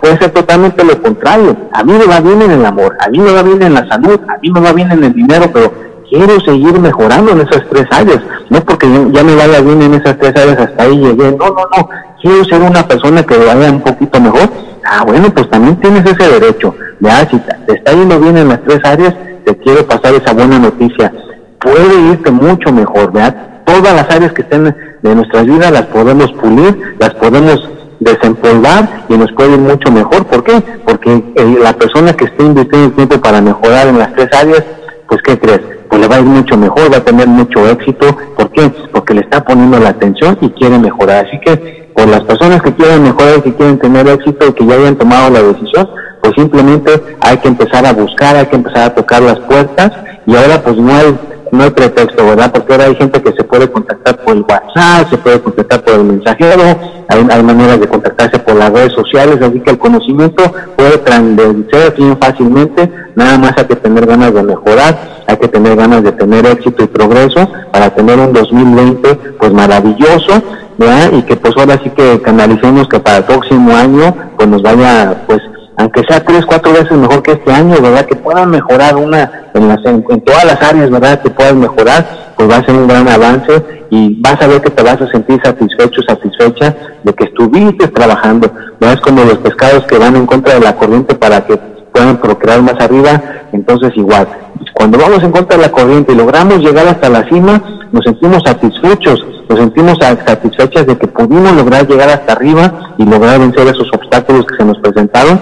puede 0.00 0.18
ser 0.18 0.30
totalmente 0.30 0.84
lo 0.84 1.00
contrario. 1.02 1.56
A 1.72 1.82
mí 1.82 1.92
me 1.92 2.06
va 2.06 2.20
bien 2.20 2.42
en 2.42 2.50
el 2.52 2.64
amor, 2.64 2.96
a 3.00 3.08
mí 3.08 3.18
me 3.18 3.32
va 3.32 3.42
bien 3.42 3.62
en 3.62 3.74
la 3.74 3.86
salud, 3.88 4.18
a 4.28 4.38
mí 4.38 4.50
me 4.50 4.60
va 4.60 4.72
bien 4.72 4.92
en 4.92 5.04
el 5.04 5.12
dinero, 5.12 5.50
pero 5.52 5.72
quiero 6.08 6.40
seguir 6.40 6.78
mejorando 6.78 7.32
en 7.32 7.40
esas 7.40 7.62
tres 7.70 7.86
áreas. 7.90 8.20
No 8.48 8.60
porque 8.60 8.86
ya 9.12 9.24
me 9.24 9.34
vaya 9.34 9.60
bien 9.60 9.82
en 9.82 9.94
esas 9.94 10.16
tres 10.18 10.34
áreas, 10.36 10.58
hasta 10.58 10.84
ahí 10.84 10.96
llegué. 10.96 11.32
No, 11.32 11.48
no, 11.48 11.66
no. 11.76 11.88
Quiero 12.22 12.44
ser 12.44 12.62
una 12.62 12.86
persona 12.86 13.22
que 13.22 13.36
vaya 13.36 13.70
un 13.70 13.80
poquito 13.80 14.20
mejor. 14.20 14.48
Ah, 14.84 15.04
bueno, 15.04 15.28
pues 15.34 15.50
también 15.50 15.76
tienes 15.76 16.04
ese 16.06 16.28
derecho 16.28 16.74
ya 17.00 17.28
si 17.28 17.38
te 17.38 17.74
está 17.74 17.92
yendo 17.92 18.18
bien 18.18 18.36
en 18.36 18.48
las 18.48 18.62
tres 18.62 18.80
áreas, 18.84 19.14
te 19.44 19.56
quiero 19.58 19.86
pasar 19.86 20.14
esa 20.14 20.32
buena 20.32 20.58
noticia. 20.58 21.12
Puede 21.60 22.12
irte 22.12 22.30
mucho 22.30 22.72
mejor, 22.72 23.12
¿verdad? 23.12 23.34
Todas 23.66 23.94
las 23.94 24.08
áreas 24.10 24.32
que 24.32 24.42
estén 24.42 24.74
de 25.02 25.14
nuestras 25.14 25.44
vidas 25.44 25.70
las 25.70 25.86
podemos 25.86 26.32
pulir, 26.32 26.96
las 26.98 27.12
podemos 27.14 27.68
desempolvar 28.00 29.04
y 29.08 29.16
nos 29.18 29.30
puede 29.32 29.52
ir 29.52 29.58
mucho 29.58 29.90
mejor. 29.90 30.24
¿Por 30.26 30.42
qué? 30.44 30.62
Porque 30.84 31.22
eh, 31.34 31.58
la 31.62 31.72
persona 31.74 32.14
que 32.14 32.26
esté 32.26 32.42
invirtiendo 32.44 32.92
tiempo 32.92 33.20
para 33.20 33.40
mejorar 33.40 33.88
en 33.88 33.98
las 33.98 34.14
tres 34.14 34.28
áreas, 34.32 34.64
pues 35.08 35.20
¿qué 35.22 35.38
crees? 35.38 35.60
Pues 35.88 36.00
le 36.00 36.08
va 36.08 36.16
a 36.16 36.20
ir 36.20 36.26
mucho 36.26 36.56
mejor, 36.56 36.92
va 36.92 36.98
a 36.98 37.04
tener 37.04 37.26
mucho 37.26 37.68
éxito. 37.68 38.16
¿Por 38.36 38.50
qué? 38.52 38.70
Porque 38.92 39.14
le 39.14 39.20
está 39.20 39.44
poniendo 39.44 39.78
la 39.78 39.90
atención 39.90 40.38
y 40.40 40.50
quiere 40.50 40.78
mejorar. 40.78 41.26
Así 41.26 41.38
que 41.40 41.90
por 41.94 42.08
las 42.08 42.22
personas 42.22 42.62
que 42.62 42.74
quieren 42.74 43.02
mejorar 43.02 43.42
que 43.42 43.54
quieren 43.54 43.78
tener 43.78 44.06
éxito 44.08 44.46
y 44.48 44.52
que 44.52 44.66
ya 44.66 44.74
hayan 44.74 44.96
tomado 44.96 45.30
la 45.30 45.42
decisión, 45.42 45.88
pues 46.20 46.34
simplemente 46.34 46.90
hay 47.20 47.38
que 47.38 47.48
empezar 47.48 47.86
a 47.86 47.92
buscar, 47.92 48.36
hay 48.36 48.46
que 48.46 48.56
empezar 48.56 48.82
a 48.82 48.94
tocar 48.94 49.22
las 49.22 49.38
puertas 49.40 49.92
y 50.26 50.34
ahora 50.34 50.62
pues 50.62 50.76
no 50.76 50.92
hay, 50.92 51.16
no 51.52 51.64
hay 51.64 51.70
pretexto, 51.70 52.24
¿verdad? 52.24 52.52
Porque 52.52 52.72
ahora 52.72 52.84
hay 52.86 52.96
gente 52.96 53.22
que 53.22 53.32
se 53.32 53.44
puede 53.44 53.70
contactar 53.70 54.16
por 54.18 54.36
el 54.36 54.42
WhatsApp, 54.42 55.10
se 55.10 55.18
puede 55.18 55.40
contactar 55.40 55.82
por 55.82 55.94
el 55.94 56.04
mensajero, 56.04 56.62
hay, 57.08 57.26
hay 57.30 57.42
maneras 57.42 57.80
de 57.80 57.88
contactarse 57.88 58.38
por 58.38 58.56
las 58.56 58.72
redes 58.72 58.92
sociales, 58.92 59.40
así 59.40 59.60
que 59.60 59.70
el 59.70 59.78
conocimiento 59.78 60.42
puede 60.76 60.98
transversar 60.98 61.94
bien 61.96 62.18
fácilmente, 62.18 62.90
nada 63.14 63.38
más 63.38 63.52
hay 63.56 63.64
que 63.64 63.76
tener 63.76 64.06
ganas 64.06 64.34
de 64.34 64.42
mejorar, 64.42 64.98
hay 65.26 65.36
que 65.36 65.48
tener 65.48 65.76
ganas 65.76 66.02
de 66.02 66.12
tener 66.12 66.46
éxito 66.46 66.84
y 66.84 66.86
progreso 66.86 67.48
para 67.72 67.90
tener 67.90 68.18
un 68.18 68.32
2020 68.32 69.14
pues 69.38 69.52
maravilloso, 69.52 70.42
¿verdad? 70.78 71.12
Y 71.12 71.22
que 71.22 71.36
pues 71.36 71.54
ahora 71.56 71.80
sí 71.82 71.90
que 71.90 72.20
canalicemos 72.22 72.88
que 72.88 73.00
para 73.00 73.18
el 73.18 73.24
próximo 73.24 73.74
año 73.74 74.14
pues 74.36 74.48
nos 74.48 74.62
vaya 74.62 75.24
pues 75.26 75.40
aunque 75.76 76.02
sea 76.08 76.24
tres, 76.24 76.44
cuatro 76.46 76.72
veces 76.72 76.92
mejor 76.92 77.22
que 77.22 77.32
este 77.32 77.52
año, 77.52 77.76
¿verdad? 77.80 78.06
Que 78.06 78.16
puedan 78.16 78.50
mejorar 78.50 78.96
una, 78.96 79.48
en, 79.52 79.68
las, 79.68 79.84
en, 79.84 80.02
todas 80.22 80.44
las 80.44 80.62
áreas, 80.62 80.90
¿verdad? 80.90 81.20
Que 81.20 81.30
puedan 81.30 81.60
mejorar, 81.60 82.32
pues 82.36 82.50
va 82.50 82.56
a 82.56 82.64
ser 82.64 82.74
un 82.74 82.88
gran 82.88 83.06
avance 83.08 83.62
y 83.90 84.20
vas 84.20 84.40
a 84.40 84.46
ver 84.46 84.62
que 84.62 84.70
te 84.70 84.82
vas 84.82 85.00
a 85.00 85.08
sentir 85.08 85.40
satisfecho, 85.44 86.02
satisfecha 86.02 86.74
de 87.02 87.12
que 87.12 87.24
estuviste 87.24 87.88
trabajando. 87.88 88.50
No 88.80 88.90
es 88.90 89.00
como 89.00 89.24
los 89.24 89.38
pescados 89.38 89.84
que 89.84 89.98
van 89.98 90.16
en 90.16 90.26
contra 90.26 90.54
de 90.54 90.60
la 90.60 90.76
corriente 90.76 91.14
para 91.14 91.44
que 91.44 91.58
puedan 91.96 92.18
procrear 92.18 92.60
más 92.60 92.78
arriba, 92.78 93.22
entonces 93.52 93.90
igual. 93.96 94.28
Cuando 94.74 94.98
vamos 94.98 95.22
en 95.22 95.32
contra 95.32 95.56
de 95.56 95.62
la 95.62 95.72
corriente 95.72 96.12
y 96.12 96.16
logramos 96.16 96.58
llegar 96.58 96.86
hasta 96.86 97.08
la 97.08 97.26
cima, 97.26 97.62
nos 97.90 98.04
sentimos 98.04 98.42
satisfechos, 98.44 99.24
nos 99.48 99.58
sentimos 99.58 99.98
satisfechas 99.98 100.86
de 100.86 100.98
que 100.98 101.06
pudimos 101.06 101.52
lograr 101.52 101.88
llegar 101.88 102.10
hasta 102.10 102.32
arriba 102.32 102.94
y 102.98 103.06
lograr 103.06 103.38
vencer 103.38 103.66
esos 103.68 103.88
obstáculos 103.94 104.44
que 104.44 104.56
se 104.56 104.64
nos 104.64 104.78
presentaron 104.78 105.40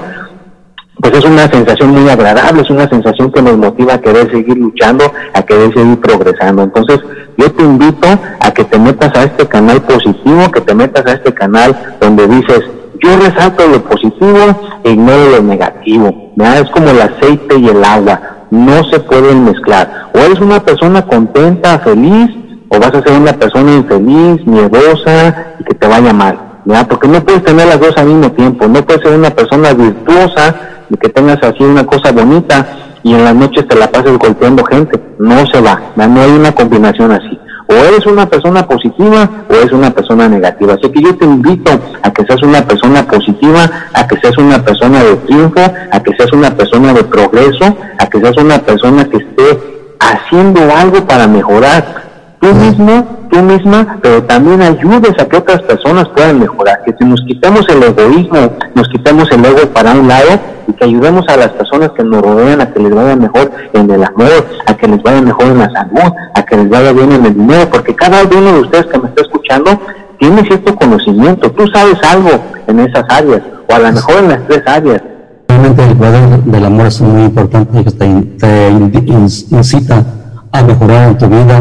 pues 1.01 1.19
es 1.19 1.25
una 1.25 1.49
sensación 1.49 1.91
muy 1.91 2.09
agradable, 2.09 2.63
es 2.63 2.71
una 2.71 2.89
sensación 2.89 3.31
que 3.33 3.43
nos 3.43 3.59
motiva 3.59 3.95
a 3.95 4.01
querer 4.01 4.31
seguir 4.31 4.57
luchando, 4.57 5.13
a 5.35 5.43
querer 5.43 5.75
seguir 5.75 6.01
progresando. 6.01 6.63
Entonces, 6.63 7.01
yo 7.37 7.51
te 7.53 7.63
invito 7.63 8.09
a 8.41 8.51
que 8.53 8.65
te 8.65 8.79
metas 8.79 9.15
a 9.17 9.25
este 9.25 9.47
canal 9.47 9.83
positivo, 9.83 10.51
que 10.53 10.61
te 10.61 10.73
metas 10.73 11.05
a 11.05 11.13
este 11.15 11.35
canal 11.35 11.77
donde 12.01 12.29
dices, 12.29 12.63
yo 13.05 13.17
resalto 13.19 13.69
lo 13.69 13.83
positivo 13.85 14.81
e 14.83 14.91
ignoro 14.93 15.31
lo 15.31 15.43
negativo. 15.43 16.33
Es 16.39 16.71
como 16.71 16.89
el 16.89 17.01
aceite 17.01 17.59
y 17.59 17.69
el 17.69 17.85
agua, 17.85 18.21
no 18.51 18.83
se 18.85 18.99
pueden 19.01 19.45
mezclar. 19.45 20.11
O 20.15 20.19
eres 20.19 20.41
una 20.41 20.61
persona 20.61 21.03
contenta, 21.03 21.79
feliz, 21.81 22.31
o 22.69 22.79
vas 22.79 22.95
a 22.95 23.03
ser 23.03 23.13
una 23.21 23.33
persona 23.35 23.73
infeliz, 23.73 24.47
miedosa 24.47 25.55
y 25.59 25.65
que 25.65 25.75
te 25.75 25.87
vaya 25.87 26.13
mal. 26.13 26.39
¿ya? 26.65 26.87
Porque 26.89 27.09
no 27.09 27.21
puedes 27.21 27.45
tener 27.45 27.67
las 27.67 27.81
dos 27.81 27.97
al 27.97 28.07
mismo 28.07 28.33
tiempo, 28.33 28.67
no 28.67 28.83
puedes 28.83 29.03
ser 29.03 29.19
una 29.19 29.31
persona 29.31 29.73
virtuosa 29.75 30.55
y 30.89 30.97
que 30.97 31.09
tengas 31.11 31.43
así 31.43 31.63
una 31.63 31.85
cosa 31.85 32.11
bonita 32.11 32.67
y 33.03 33.15
en 33.15 33.25
las 33.25 33.35
noches 33.35 33.69
te 33.69 33.77
la 33.77 33.91
pases 33.91 34.17
golpeando 34.19 34.65
gente. 34.65 34.99
No 35.19 35.47
se 35.47 35.61
va, 35.61 35.81
no 35.97 36.21
hay 36.21 36.31
una 36.31 36.53
combinación 36.53 37.13
así. 37.13 37.39
O 37.75 37.77
eres 37.77 38.07
una 38.07 38.29
persona 38.29 38.67
positiva 38.67 39.29
o 39.51 39.53
eres 39.53 39.73
una 39.73 39.91
persona 39.91 40.29
negativa. 40.29 40.75
Así 40.75 40.89
que 40.91 41.03
yo 41.03 41.17
te 41.17 41.25
invito 41.25 41.73
a 42.03 42.13
que 42.13 42.25
seas 42.25 42.41
una 42.43 42.65
persona 42.65 43.05
positiva, 43.05 43.69
a 43.93 44.07
que 44.07 44.17
seas 44.21 44.39
una 44.39 44.65
persona 44.65 45.03
de 45.03 45.17
triunfo, 45.17 45.61
a 45.91 46.01
que 46.01 46.15
seas 46.17 46.33
una 46.33 46.55
persona 46.55 46.93
de 46.93 47.03
progreso, 47.03 47.77
a 47.99 48.07
que 48.07 48.21
seas 48.21 48.37
una 48.37 48.59
persona 48.59 49.05
que 49.07 49.17
esté 49.17 49.97
haciendo 49.99 50.61
algo 50.77 51.05
para 51.07 51.27
mejorar 51.27 52.14
tú 52.41 52.55
mismo, 52.55 53.07
tú 53.31 53.43
misma, 53.43 53.99
pero 54.03 54.23
también 54.25 54.63
ayudes 54.63 55.13
a 55.19 55.27
que 55.27 55.37
otras 55.37 55.63
personas 55.63 56.09
puedan 56.09 56.41
mejorar, 56.41 56.83
que 56.85 56.95
si 56.99 57.05
nos 57.05 57.21
quitemos 57.23 57.67
el 57.69 57.83
egoísmo, 57.83 58.53
nos 58.75 58.89
quitemos 58.89 59.31
el 59.31 59.45
ego 59.45 59.69
para 59.73 59.93
un 59.93 60.09
lado 60.09 60.39
y 60.67 60.73
que 60.73 60.85
ayudemos 60.85 61.27
a 61.29 61.37
las 61.37 61.49
personas 61.51 61.91
que 61.97 62.05
nos 62.05 62.23
rodean 62.23 62.61
a 62.61 62.71
que 62.71 62.81
les 62.81 62.95
vaya 62.95 63.17
mejor 63.17 63.51
en 63.73 63.91
el 63.91 64.05
amor, 64.05 64.47
a 64.67 64.75
que 64.75 64.89
les 64.89 65.03
vaya 65.03 65.21
mejor 65.21 65.47
en 65.47 65.59
la 65.59 65.71
salud, 65.71 66.13
a 66.35 66.43
que 66.45 66.57
les 66.57 66.69
vaya 66.69 66.93
bien 66.93 67.13
en 67.13 67.27
el 67.27 67.35
dinero, 67.35 67.69
porque 67.71 67.95
cada 67.95 68.23
uno 68.25 68.53
de 68.53 68.61
ustedes 68.61 68.87
que 68.87 68.99
me 68.99 69.09
está 69.09 69.23
escuchando 69.23 69.81
tiene 70.19 70.43
cierto 70.45 70.75
conocimiento, 70.77 71.51
tú 71.53 71.67
sabes 71.69 71.99
algo 72.03 72.31
en 72.67 72.81
esas 72.81 73.05
áreas, 73.09 73.43
o 73.69 73.75
a 73.75 73.79
lo 73.79 73.93
mejor 73.93 74.17
en 74.19 74.29
las 74.29 74.47
tres 74.47 74.63
áreas. 74.67 75.03
Realmente 75.49 75.85
el 75.85 75.97
poder 75.97 76.43
del 76.45 76.65
amor 76.65 76.87
es 76.87 77.01
muy 77.01 77.23
importante 77.23 77.81
y 77.81 77.85
te, 77.85 78.71
incita 79.07 80.05
a 80.53 80.63
mejorar 80.63 81.09
en 81.09 81.19
tu 81.19 81.27
vida 81.27 81.61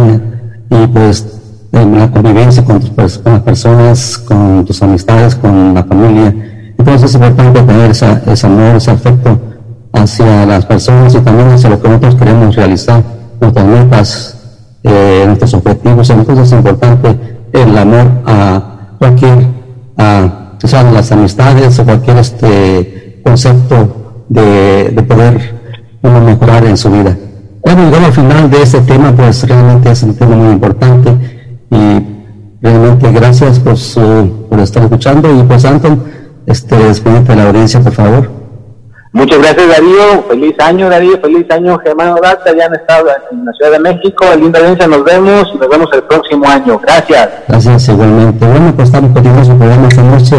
y 0.74 0.88
pues 0.88 1.28
en 1.72 1.98
la 1.98 2.10
convivencia 2.10 2.64
con, 2.64 2.80
tus, 2.80 3.18
con 3.20 3.34
las 3.34 3.42
personas, 3.42 4.18
con 4.18 4.66
tus 4.66 4.82
amistades, 4.82 5.36
con 5.36 5.74
la 5.74 5.84
familia. 5.84 6.34
Entonces 6.78 7.10
es 7.10 7.16
importante 7.16 7.62
tener 7.62 7.92
esa, 7.92 8.22
ese 8.28 8.48
amor, 8.48 8.76
ese 8.76 8.92
afecto 8.92 9.40
hacia 9.92 10.46
las 10.46 10.66
personas 10.66 11.14
y 11.16 11.20
también 11.20 11.50
hacia 11.50 11.70
lo 11.70 11.82
que 11.82 11.88
nosotros 11.88 12.16
queremos 12.16 12.56
realizar, 12.56 13.04
nuestras 13.40 13.66
metas, 13.66 14.38
eh, 14.84 15.24
nuestros 15.26 15.54
objetivos. 15.54 16.10
Entonces 16.10 16.48
es 16.48 16.54
importante 16.54 17.18
el 17.54 17.78
amor 17.78 18.12
a 18.26 18.96
cualquier, 19.00 19.48
a, 19.98 20.54
o 20.62 20.68
sea, 20.68 20.84
las 20.92 21.12
amistades 21.12 21.78
o 21.80 21.86
cualquier 21.86 22.18
este 22.18 23.22
concepto 23.24 24.26
de, 24.30 24.92
de 24.96 25.04
poder 25.04 25.56
uno 26.02 26.22
mejorar 26.22 26.66
en 26.66 26.78
su 26.78 26.92
vida. 26.92 27.16
Bueno, 27.64 27.86
llegamos 27.86 28.08
al 28.08 28.14
final 28.14 28.52
de 28.52 28.62
este 28.62 28.82
tema, 28.82 29.14
pues 29.16 29.48
realmente 29.48 29.90
es 29.90 30.04
un 30.04 30.16
tema 30.16 30.36
muy 30.36 30.52
importante 30.52 31.12
y 31.72 32.04
realmente 32.62 33.12
gracias 33.12 33.58
por, 33.60 33.78
su, 33.78 34.48
por 34.50 34.60
estar 34.60 34.84
escuchando 34.84 35.34
y 35.34 35.44
pues 35.44 35.64
Anton, 35.64 36.04
este, 36.46 36.76
despídete 36.76 37.32
de 37.32 37.36
la 37.38 37.48
audiencia, 37.48 37.80
por 37.80 37.94
favor. 37.94 38.30
Muchas 39.14 39.38
gracias 39.38 39.68
Darío, 39.68 40.24
feliz 40.28 40.56
año 40.60 40.90
Darío, 40.90 41.22
feliz 41.22 41.46
año 41.52 41.78
Germán 41.80 42.16
Data, 42.22 42.52
ya 42.54 42.66
han 42.66 42.74
estado 42.74 43.08
en 43.32 43.46
la 43.46 43.54
Ciudad 43.54 43.72
de 43.72 43.80
México, 43.80 44.26
linda 44.38 44.60
audiencia, 44.60 44.88
nos 44.88 45.04
vemos 45.04 45.52
y 45.54 45.58
nos 45.58 45.70
vemos 45.70 45.88
el 45.94 46.04
próximo 46.04 46.46
año, 46.48 46.80
gracias. 46.80 47.30
Gracias 47.48 47.90
igualmente. 47.90 48.46
Bueno, 48.46 48.74
pues 48.76 48.90
estamos 48.90 49.12
continuando 49.14 49.52
su 49.52 49.58
programa 49.58 49.88
esta 49.88 50.04
noche. 50.04 50.36